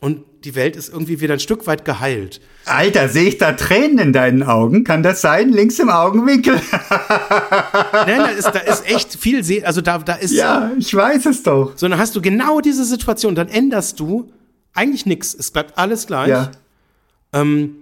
[0.00, 2.40] und die Welt ist irgendwie wieder ein Stück weit geheilt.
[2.64, 4.84] Alter, sehe ich da Tränen in deinen Augen?
[4.84, 5.50] Kann das sein?
[5.50, 6.54] Links im Augenwinkel?
[6.54, 10.32] Nein, da ist, da ist echt viel, Se also da, da ist.
[10.32, 11.72] Ja, ich weiß es doch.
[11.76, 14.30] So, dann hast du genau diese Situation, dann änderst du
[14.72, 15.34] eigentlich nichts.
[15.34, 16.28] Es bleibt alles gleich.
[16.28, 16.52] Ja.
[17.32, 17.74] Ähm,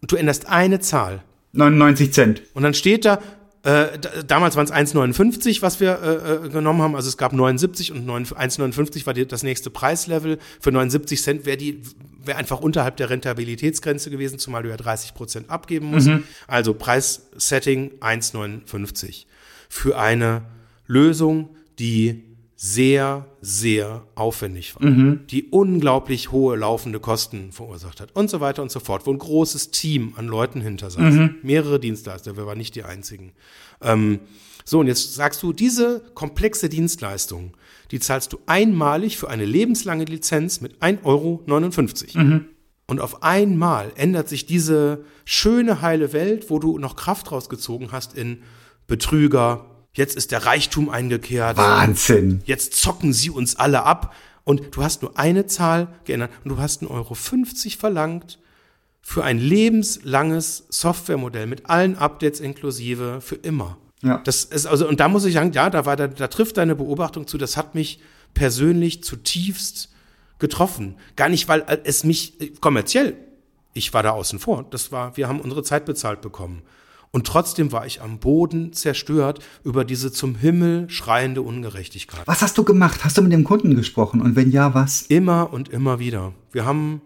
[0.00, 1.22] und du änderst eine Zahl.
[1.52, 2.42] 99 Cent.
[2.54, 3.18] Und dann steht da,
[3.64, 6.94] äh, damals waren es 1,59, was wir äh, äh, genommen haben.
[6.94, 10.38] Also es gab 79 und 1,59 war die, das nächste Preislevel.
[10.60, 11.80] Für 79 Cent wäre die
[12.26, 16.08] wäre einfach unterhalb der Rentabilitätsgrenze gewesen, zumal du ja 30 Prozent abgeben musst.
[16.08, 16.24] Mhm.
[16.46, 19.24] Also Preissetting 1,59
[19.68, 20.42] für eine
[20.86, 22.22] Lösung, die
[22.66, 24.90] sehr, sehr aufwendig war,
[25.30, 29.18] die unglaublich hohe laufende Kosten verursacht hat und so weiter und so fort, wo ein
[29.18, 33.32] großes Team an Leuten hinter saß, mehrere Dienstleister, wir waren nicht die einzigen.
[33.82, 34.20] Ähm,
[34.64, 37.54] so, und jetzt sagst du, diese komplexe Dienstleistung,
[37.90, 41.42] die zahlst du einmalig für eine lebenslange Lizenz mit 1,59 Euro.
[42.86, 48.16] Und auf einmal ändert sich diese schöne, heile Welt, wo du noch Kraft rausgezogen hast
[48.16, 48.38] in
[48.86, 51.56] Betrüger, jetzt ist der Reichtum eingekehrt.
[51.56, 52.42] Wahnsinn.
[52.44, 54.14] Jetzt zocken sie uns alle ab.
[54.44, 57.14] Und du hast nur eine Zahl geändert und du hast 1,50 Euro
[57.78, 58.38] verlangt
[59.00, 63.78] für ein lebenslanges Softwaremodell mit allen Updates inklusive für immer.
[64.02, 64.18] Ja.
[64.24, 66.74] Das ist also, und da muss ich sagen, ja, da war, da, da trifft deine
[66.74, 68.00] Beobachtung zu, das hat mich
[68.34, 69.90] persönlich zutiefst
[70.38, 70.96] getroffen.
[71.16, 73.16] Gar nicht, weil es mich äh, kommerziell,
[73.72, 74.66] ich war da außen vor.
[74.70, 76.62] Das war, wir haben unsere Zeit bezahlt bekommen.
[77.14, 82.26] Und trotzdem war ich am Boden zerstört über diese zum Himmel schreiende Ungerechtigkeit.
[82.26, 83.04] Was hast du gemacht?
[83.04, 84.20] Hast du mit dem Kunden gesprochen?
[84.20, 85.02] Und wenn ja, was?
[85.02, 86.32] Immer und immer wieder.
[86.50, 87.02] Wir haben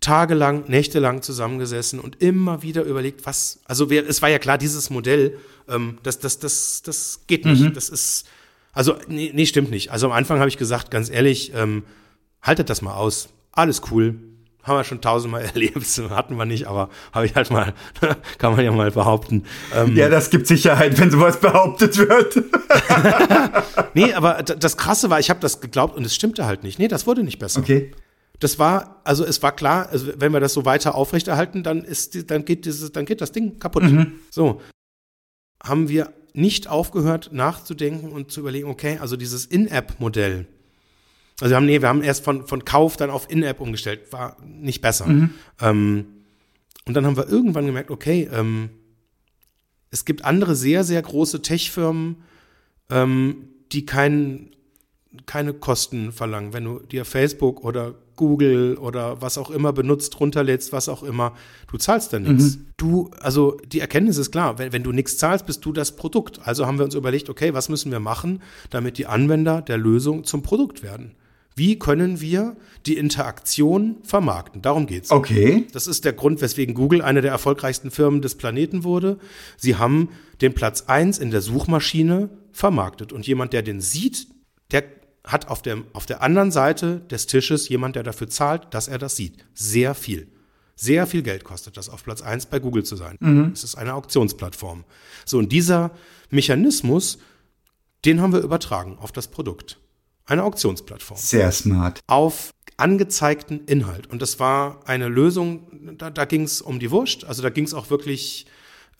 [0.00, 4.88] tagelang, nächtelang zusammengesessen und immer wieder überlegt, was, also wir, es war ja klar, dieses
[4.88, 5.36] Modell,
[5.68, 7.76] ähm, das, das, das, das geht nicht.
[7.76, 8.24] Das ist,
[8.72, 9.92] also, nee, nee, stimmt nicht.
[9.92, 11.82] Also am Anfang habe ich gesagt, ganz ehrlich, ähm,
[12.40, 13.28] haltet das mal aus.
[13.50, 14.14] Alles cool.
[14.62, 17.74] Haben wir schon tausendmal erlebt, hatten wir nicht, aber habe ich halt mal,
[18.38, 19.44] kann man ja mal behaupten.
[19.74, 22.42] Ähm, Ja, das gibt Sicherheit, wenn sowas behauptet wird.
[23.94, 26.78] Nee, aber das Krasse war, ich habe das geglaubt und es stimmte halt nicht.
[26.78, 27.60] Nee, das wurde nicht besser.
[27.60, 27.92] Okay.
[28.40, 32.30] Das war, also es war klar, also wenn wir das so weiter aufrechterhalten, dann ist,
[32.30, 33.84] dann geht dieses, dann geht das Ding kaputt.
[34.30, 34.60] So
[35.62, 40.46] haben wir nicht aufgehört nachzudenken und zu überlegen, okay, also dieses In-App-Modell.
[41.42, 44.36] Also wir haben, nee, wir haben erst von, von Kauf dann auf In-App umgestellt, war
[44.46, 45.06] nicht besser.
[45.60, 46.06] Ähm,
[46.86, 48.70] und dann haben wir irgendwann gemerkt, okay, ähm,
[49.90, 52.16] es gibt andere sehr, sehr große Tech-Firmen,
[52.90, 54.50] ähm, die kein,
[55.26, 56.52] keine Kosten verlangen.
[56.52, 61.34] Wenn du dir Facebook oder Google oder was auch immer benutzt, runterlädst, was auch immer,
[61.72, 62.58] du zahlst da nichts.
[62.76, 66.38] Du, also die Erkenntnis ist klar, wenn, wenn du nichts zahlst, bist du das Produkt.
[66.44, 68.40] Also haben wir uns überlegt, okay, was müssen wir machen,
[68.70, 71.16] damit die Anwender der Lösung zum Produkt werden?
[71.54, 74.62] Wie können wir die Interaktion vermarkten?
[74.62, 75.10] Darum geht's.
[75.10, 75.66] Okay.
[75.72, 79.18] Das ist der Grund, weswegen Google eine der erfolgreichsten Firmen des Planeten wurde.
[79.56, 80.08] Sie haben
[80.40, 83.12] den Platz eins in der Suchmaschine vermarktet.
[83.12, 84.28] Und jemand, der den sieht,
[84.70, 84.84] der
[85.24, 88.98] hat auf der, auf der anderen Seite des Tisches jemand, der dafür zahlt, dass er
[88.98, 89.44] das sieht.
[89.54, 90.28] Sehr viel.
[90.74, 93.16] Sehr viel Geld kostet das, auf Platz eins bei Google zu sein.
[93.52, 94.84] Es ist eine Auktionsplattform.
[95.24, 95.92] So, und dieser
[96.30, 97.18] Mechanismus,
[98.04, 99.78] den haben wir übertragen auf das Produkt.
[100.26, 102.00] Eine Auktionsplattform Sehr smart.
[102.06, 104.08] auf angezeigten Inhalt.
[104.08, 107.64] Und das war eine Lösung, da, da ging es um die Wurst, also da ging
[107.64, 108.46] es auch wirklich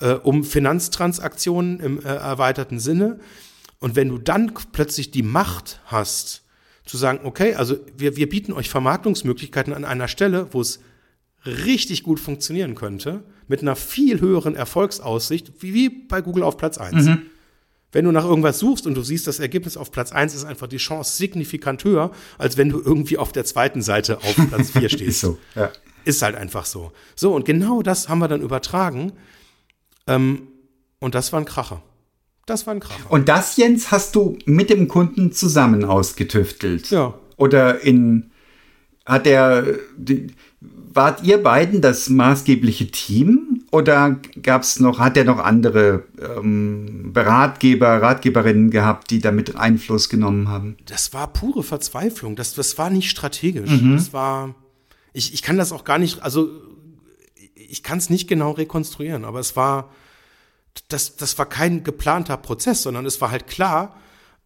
[0.01, 3.19] äh, um Finanztransaktionen im äh, erweiterten Sinne.
[3.79, 6.43] Und wenn du dann plötzlich die Macht hast,
[6.85, 10.81] zu sagen, okay, also wir, wir bieten euch Vermarktungsmöglichkeiten an einer Stelle, wo es
[11.45, 16.79] richtig gut funktionieren könnte, mit einer viel höheren Erfolgsaussicht, wie, wie bei Google auf Platz
[16.79, 17.07] eins.
[17.93, 20.67] Wenn du nach irgendwas suchst und du siehst, das Ergebnis auf Platz eins ist einfach
[20.67, 24.89] die Chance signifikant höher, als wenn du irgendwie auf der zweiten Seite auf Platz vier
[24.89, 25.03] stehst.
[25.09, 25.39] Ist so.
[25.55, 25.71] Ja.
[26.05, 26.93] Ist halt einfach so.
[27.15, 29.13] So, und genau das haben wir dann übertragen.
[30.07, 30.49] Ähm,
[30.99, 31.83] und das war ein Kracher.
[32.47, 33.11] Das war ein Kracher.
[33.11, 36.91] Und das, Jens, hast du mit dem Kunden zusammen ausgetüftelt?
[36.91, 37.15] Ja.
[37.37, 38.31] Oder in,
[39.05, 39.65] hat er,
[39.97, 40.29] die,
[40.95, 43.65] wart ihr beiden das maßgebliche Team?
[43.71, 50.49] Oder gab's noch, hat er noch andere ähm, Ratgeber, Ratgeberinnen gehabt, die damit Einfluss genommen
[50.49, 50.77] haben?
[50.87, 52.37] das war pure Verzweiflung.
[52.37, 53.71] Das, das war nicht strategisch.
[53.95, 54.55] Das war,
[55.13, 56.51] ich, ich kann das auch gar nicht, also
[57.55, 59.91] ich kann es nicht genau rekonstruieren, aber es war,
[60.89, 63.97] das, das war kein geplanter Prozess, sondern es war halt klar,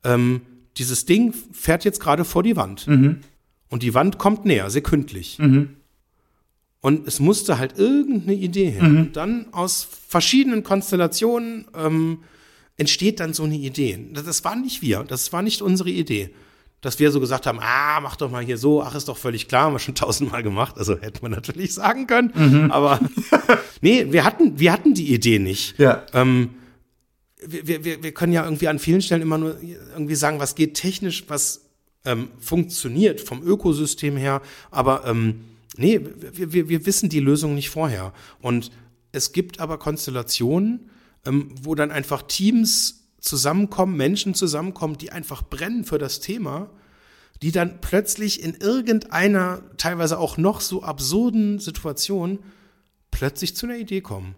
[0.04, 0.42] ähm,
[0.76, 2.86] dieses Ding fährt jetzt gerade vor die Wand.
[3.68, 5.38] Und die Wand kommt näher, sekündlich.
[6.80, 8.82] Und es musste halt irgendeine Idee her.
[8.84, 12.18] Und dann aus verschiedenen Konstellationen ähm,
[12.76, 13.98] entsteht dann so eine Idee.
[14.12, 16.30] Das, waren nicht wir, das war nicht unsere Idee.
[16.82, 19.48] Dass wir so gesagt haben, ah, mach doch mal hier so, ach, ist doch völlig
[19.48, 20.76] klar, haben wir schon tausendmal gemacht.
[20.78, 22.70] Also hätte man natürlich sagen können.
[22.70, 23.00] Aber
[23.80, 25.76] nee, wir hatten, wir hatten die Idee nicht.
[25.78, 26.04] Ja.
[26.12, 26.50] Ähm,
[27.44, 29.56] wir, wir- wir, wir können ja irgendwie an vielen Stellen immer nur
[29.92, 31.62] irgendwie sagen, was geht technisch, was
[32.04, 35.40] ähm, funktioniert vom Ökosystem her, aber ähm,
[35.76, 36.00] nee,
[36.32, 38.12] wir, wir, wir wissen die Lösung nicht vorher.
[38.40, 38.70] Und
[39.12, 40.90] es gibt aber Konstellationen,
[41.24, 46.70] ähm, wo dann einfach Teams zusammenkommen, Menschen zusammenkommen, die einfach brennen für das Thema,
[47.42, 52.38] die dann plötzlich in irgendeiner, teilweise auch noch so absurden Situation
[53.10, 54.34] plötzlich zu einer Idee kommen.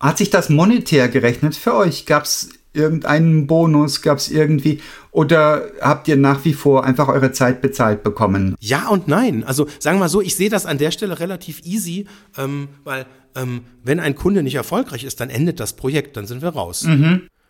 [0.00, 2.06] Hat sich das monetär gerechnet für euch?
[2.06, 4.02] Gab's irgendeinen Bonus?
[4.02, 4.80] Gab es irgendwie?
[5.10, 8.54] Oder habt ihr nach wie vor einfach eure Zeit bezahlt bekommen?
[8.60, 9.42] Ja und nein.
[9.44, 12.06] Also sagen wir mal so, ich sehe das an der Stelle relativ easy,
[12.36, 16.42] ähm, weil ähm, wenn ein Kunde nicht erfolgreich ist, dann endet das Projekt, dann sind
[16.42, 16.84] wir raus.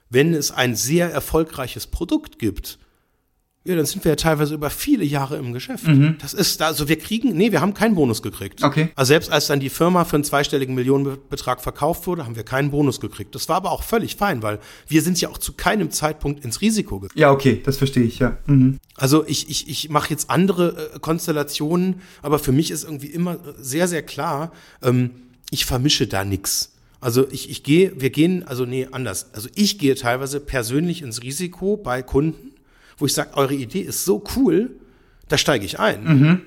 [0.08, 2.78] Wenn es ein sehr erfolgreiches Produkt gibt,
[3.66, 5.84] ja, dann sind wir ja teilweise über viele Jahre im Geschäft.
[6.20, 8.62] Das ist, also wir kriegen, nee, wir haben keinen Bonus gekriegt.
[8.62, 8.90] Okay.
[8.94, 12.70] Also selbst als dann die Firma für einen zweistelligen Millionenbetrag verkauft wurde, haben wir keinen
[12.70, 13.34] Bonus gekriegt.
[13.34, 14.58] Das war aber auch völlig fein, weil
[14.88, 17.18] wir sind ja auch zu keinem Zeitpunkt ins Risiko gegangen.
[17.18, 18.38] Ja, okay, das verstehe ich, ja.
[18.46, 18.78] Mhm.
[18.94, 23.38] Also ich, ich, ich mache jetzt andere äh, Konstellationen, aber für mich ist irgendwie immer
[23.58, 24.52] sehr, sehr klar,
[24.82, 25.10] ähm,
[25.50, 26.72] ich vermische da nix.
[27.00, 29.28] Also ich, ich gehe, wir gehen, also nee, anders.
[29.32, 32.52] Also ich gehe teilweise persönlich ins Risiko bei Kunden,
[32.98, 34.70] wo ich sage, eure Idee ist so cool,
[35.28, 36.42] da steige ich ein.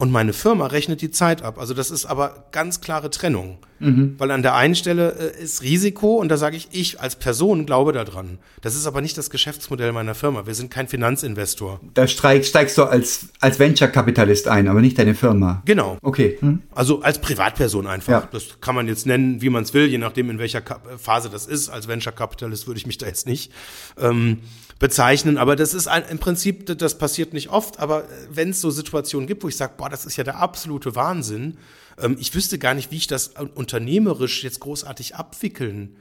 [0.00, 1.58] Und meine Firma rechnet die Zeit ab.
[1.58, 3.58] Also das ist aber ganz klare Trennung.
[3.80, 7.64] Weil an der einen Stelle äh, ist Risiko und da sage ich, ich als Person
[7.64, 8.38] glaube daran.
[8.60, 10.46] Das ist aber nicht das Geschäftsmodell meiner Firma.
[10.48, 11.80] Wir sind kein Finanzinvestor.
[11.94, 15.62] Da steigst, steigst du als, als Venture-Kapitalist ein, aber nicht deine Firma.
[15.64, 15.96] Genau.
[16.02, 16.38] Okay.
[16.40, 16.62] Hm?
[16.74, 18.12] Also als Privatperson einfach.
[18.24, 18.28] Ja.
[18.32, 21.30] Das kann man jetzt nennen, wie man es will, je nachdem, in welcher Ka- Phase
[21.30, 21.68] das ist.
[21.68, 23.52] Als Venture Capitalist würde ich mich da jetzt nicht
[23.96, 24.38] ähm,
[24.78, 25.38] bezeichnen.
[25.38, 27.78] Aber das ist ein, im Prinzip, das passiert nicht oft.
[27.78, 30.94] Aber wenn es so Situationen gibt, wo ich sage, boah, das ist ja der absolute
[30.94, 31.58] Wahnsinn.
[31.98, 35.96] Ähm, ich wüsste gar nicht, wie ich das unternehmerisch jetzt großartig abwickeln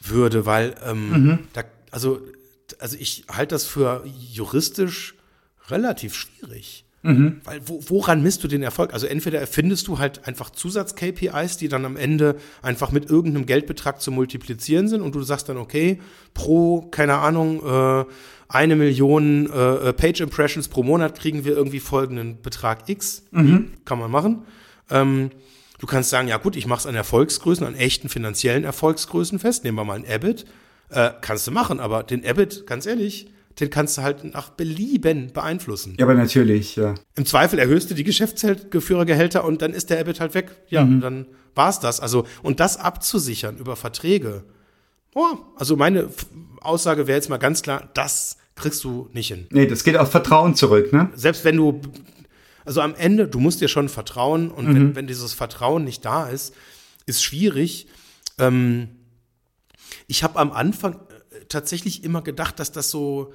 [0.00, 2.20] würde, weil ähm, da, also,
[2.78, 5.14] also ich halte das für juristisch
[5.68, 6.84] relativ schwierig.
[7.44, 8.94] Weil wo, woran misst du den Erfolg?
[8.94, 14.00] Also entweder erfindest du halt einfach Zusatz-KPIs, die dann am Ende einfach mit irgendeinem Geldbetrag
[14.00, 16.00] zu multiplizieren sind und du sagst dann, okay,
[16.32, 18.04] pro, keine Ahnung, äh,
[18.48, 23.24] eine Million äh, äh, Page-Impressions pro Monat kriegen wir irgendwie folgenden Betrag X.
[23.84, 24.44] Kann man machen.
[24.90, 25.30] Ähm,
[25.78, 29.64] du kannst sagen, ja gut, ich mache es an Erfolgsgrößen, an echten finanziellen Erfolgsgrößen fest.
[29.64, 30.44] Nehmen wir mal einen EBIT.
[30.90, 33.28] Äh, kannst du machen, aber den EBIT, ganz ehrlich,
[33.60, 35.94] den kannst du halt nach Belieben beeinflussen.
[35.98, 36.94] Ja, aber natürlich, ja.
[37.16, 40.50] Im Zweifel erhöhst du die Geschäftsführergehälter und dann ist der EBIT halt weg.
[40.68, 42.00] Ja, dann war's das.
[42.00, 44.44] Also, und das abzusichern über Verträge.
[45.14, 46.08] Oh, also meine
[46.60, 49.46] Aussage wäre jetzt mal ganz klar, das kriegst du nicht hin.
[49.50, 51.10] Nee, das geht auf Vertrauen zurück, ne?
[51.14, 51.80] Selbst wenn du,
[52.64, 56.28] also am Ende, du musst dir schon vertrauen und wenn, wenn dieses Vertrauen nicht da
[56.28, 56.54] ist,
[57.06, 57.88] ist schwierig.
[58.38, 58.88] Ähm,
[60.06, 61.00] ich habe am Anfang
[61.52, 63.32] tatsächlich immer gedacht, dass das so,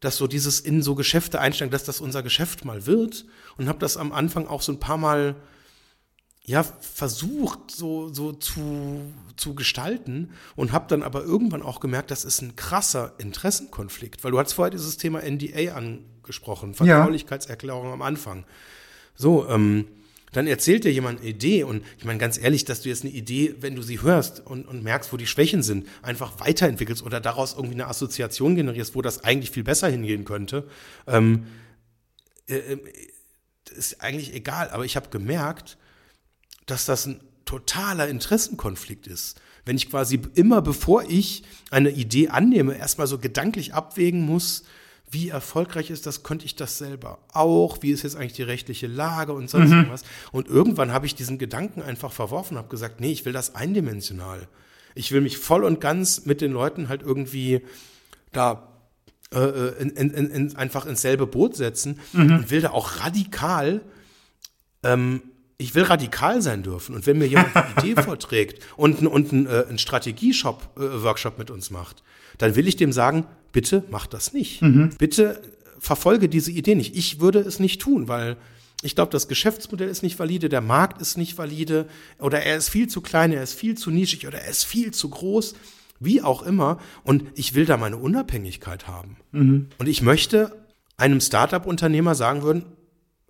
[0.00, 3.26] dass so dieses in so Geschäfte einsteigen, dass das unser Geschäft mal wird.
[3.56, 5.36] Und habe das am Anfang auch so ein paar Mal
[6.44, 12.24] ja versucht so so zu zu gestalten und habe dann aber irgendwann auch gemerkt, das
[12.24, 18.44] ist ein krasser Interessenkonflikt, weil du hast vorher dieses Thema NDA angesprochen, Vertraulichkeitserklärung am Anfang.
[19.14, 19.86] So, ähm,
[20.32, 23.12] dann erzählt dir jemand eine Idee und ich meine ganz ehrlich, dass du jetzt eine
[23.12, 27.20] Idee, wenn du sie hörst und, und merkst, wo die Schwächen sind, einfach weiterentwickelst oder
[27.20, 30.68] daraus irgendwie eine Assoziation generierst, wo das eigentlich viel besser hingehen könnte,
[31.06, 31.46] ähm,
[32.48, 32.78] äh, äh,
[33.76, 34.70] ist eigentlich egal.
[34.70, 35.78] Aber ich habe gemerkt,
[36.66, 39.40] dass das ein totaler Interessenkonflikt ist.
[39.64, 44.64] Wenn ich quasi immer, bevor ich eine Idee annehme, erstmal so gedanklich abwägen muss,
[45.10, 48.86] wie erfolgreich ist das, könnte ich das selber auch, wie ist jetzt eigentlich die rechtliche
[48.86, 50.04] Lage und sonst irgendwas.
[50.30, 54.46] Und irgendwann habe ich diesen Gedanken einfach verworfen, habe gesagt, nee, ich will das eindimensional.
[54.94, 57.62] Ich will mich voll und ganz mit den Leuten halt irgendwie
[58.32, 58.68] da
[59.34, 63.82] äh, in, in, in, in, einfach ins selbe Boot setzen und will da auch radikal
[64.82, 65.22] ähm,
[65.60, 66.94] ich will radikal sein dürfen.
[66.94, 71.70] Und wenn mir jemand eine Idee vorträgt und, und einen, äh, einen Strategie-Workshop mit uns
[71.70, 72.02] macht,
[72.38, 74.60] dann will ich dem sagen, bitte mach das nicht.
[74.98, 75.42] Bitte
[75.78, 76.96] verfolge diese Idee nicht.
[76.96, 78.36] Ich würde es nicht tun, weil
[78.82, 81.86] ich glaube, das Geschäftsmodell ist nicht valide, der Markt ist nicht valide
[82.18, 84.92] oder er ist viel zu klein, er ist viel zu nischig oder er ist viel
[84.92, 85.54] zu groß,
[85.98, 86.78] wie auch immer.
[87.04, 89.16] Und ich will da meine Unabhängigkeit haben.
[89.78, 90.52] Und ich möchte
[90.96, 92.64] einem Startup-Unternehmer sagen würden,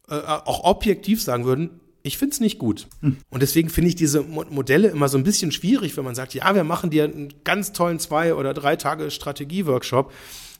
[0.09, 2.87] äh, auch objektiv sagen würden, ich finde es nicht gut.
[3.31, 6.35] Und deswegen finde ich diese Mo Modelle immer so ein bisschen schwierig, wenn man sagt,
[6.35, 10.13] ja, wir machen dir einen ganz tollen zwei oder drei Tage Strategie-Workshop.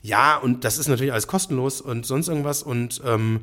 [0.03, 2.63] Ja, und das ist natürlich alles kostenlos und sonst irgendwas.
[2.63, 3.41] Und ähm,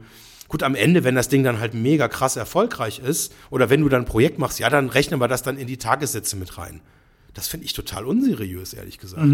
[0.48, 3.90] gut, am Ende, wenn das Ding dann halt mega krass erfolgreich ist, oder wenn du
[3.90, 6.82] dann ein Projekt machst, ja, dann rechnen wir das dann in die Tagessätze mit rein.
[7.34, 9.28] Das finde ich total unseriös, ehrlich gesagt.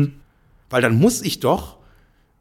[0.69, 1.77] Weil dann muss ich doch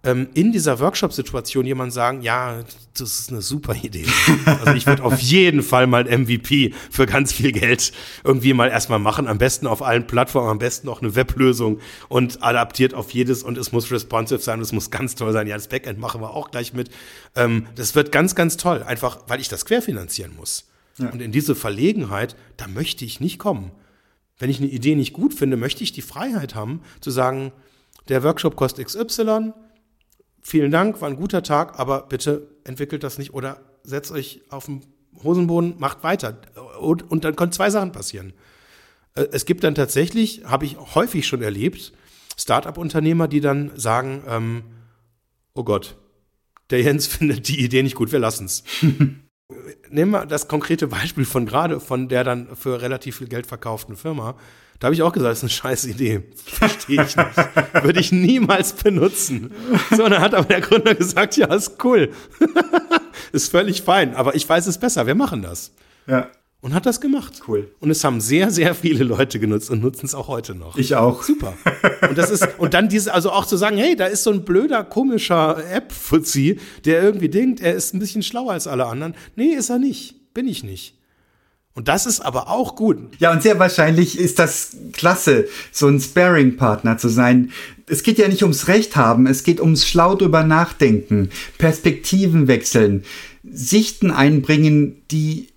[0.04, 2.62] ähm, in dieser Workshop-Situation jemand sagen, ja,
[2.98, 4.06] das ist eine super Idee.
[4.46, 7.92] Also ich würde auf jeden Fall mal MVP für ganz viel Geld
[8.24, 9.28] irgendwie mal erstmal machen.
[9.28, 11.78] Am besten auf allen Plattformen, am besten auch eine Weblösung
[12.08, 15.46] und adaptiert auf jedes und es muss responsive sein, es muss ganz toll sein.
[15.46, 16.90] Ja, das Backend machen wir auch gleich mit.
[17.36, 20.68] Ähm, das wird ganz, ganz toll, einfach weil ich das querfinanzieren muss.
[20.98, 23.72] Und in diese Verlegenheit, da möchte ich nicht kommen.
[24.38, 27.52] Wenn ich eine Idee nicht gut finde, möchte ich die Freiheit haben zu sagen,
[28.08, 29.52] der Workshop kostet XY,
[30.42, 34.66] vielen Dank, war ein guter Tag, aber bitte entwickelt das nicht oder setzt euch auf
[34.66, 34.82] den
[35.22, 36.38] Hosenboden, macht weiter.
[36.80, 38.32] Und, und dann können zwei Sachen passieren.
[39.14, 41.92] Äh, Es gibt dann tatsächlich, habe ich häufig schon erlebt,
[42.38, 44.62] Start-up-Unternehmer, die dann sagen, ähm,
[45.54, 45.96] oh Gott,
[46.70, 48.64] der Jens findet die Idee nicht gut, wir lassen's.
[49.90, 53.96] Nehmen wir das konkrete Beispiel von gerade, von der dann für relativ viel Geld verkauften
[53.96, 54.34] Firma.
[54.82, 56.22] Da habe ich auch gesagt, das ist eine scheiß Idee.
[56.44, 57.84] Verstehe ich nicht.
[57.84, 59.52] Würde ich niemals benutzen.
[59.96, 62.10] So, und dann hat aber der Gründer gesagt, ja, ist cool.
[63.32, 65.70] ist völlig fein, aber ich weiß es besser, wir machen das.
[66.08, 66.30] Ja,
[66.62, 67.42] Und hat das gemacht.
[67.46, 67.72] Cool.
[67.78, 70.76] Und es haben sehr, sehr viele Leute genutzt und nutzen es auch heute noch.
[70.76, 71.22] ich auch.
[71.22, 71.54] Super.
[72.08, 74.44] Und das ist, und dann diese, also auch zu sagen, hey, da ist so ein
[74.44, 79.14] blöder, komischer App-Fuzzi, der irgendwie denkt, er ist ein bisschen schlauer als alle anderen.
[79.36, 80.34] Nee, ist er nicht.
[80.34, 80.96] Bin ich nicht.
[81.74, 82.98] Und das ist aber auch gut.
[83.18, 87.50] Ja, und sehr wahrscheinlich ist das klasse, so ein Sparing-Partner zu sein.
[87.86, 93.04] Es geht ja nicht ums Recht haben, es geht ums schlau drüber nachdenken, Perspektiven wechseln,
[93.42, 95.48] Sichten einbringen, die,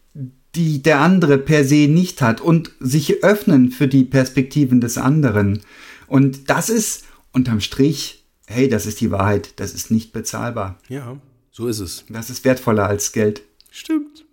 [0.55, 5.61] die der andere per se nicht hat und sich öffnen für die Perspektiven des anderen.
[6.07, 7.03] Und das ist
[7.33, 10.79] unterm Strich, hey, das ist die Wahrheit, das ist nicht bezahlbar.
[10.87, 11.17] Ja,
[11.51, 12.05] so ist es.
[12.09, 13.41] Das ist wertvoller als Geld.
[13.69, 14.24] Stimmt.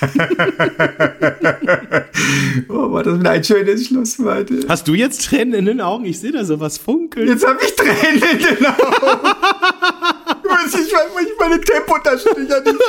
[2.68, 4.50] Oh, war das wieder ein schönes Schlusswort.
[4.68, 6.04] Hast du jetzt Tränen in den Augen?
[6.04, 7.28] Ich sehe da sowas funkeln.
[7.28, 8.78] Jetzt habe ich Tränen in den Augen.
[10.42, 12.80] Du weißt, ich weiß nicht, meine Tempotaschentücher nicht.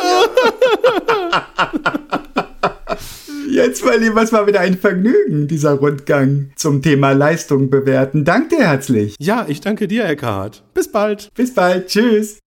[3.50, 8.24] Jetzt, mein Lieber, es war wieder ein Vergnügen, dieser Rundgang zum Thema Leistung bewerten.
[8.24, 9.16] Dank dir herzlich.
[9.20, 10.64] Ja, ich danke dir, Eckhard.
[10.74, 11.30] Bis bald.
[11.36, 11.88] Bis bald.
[11.88, 12.40] Tschüss.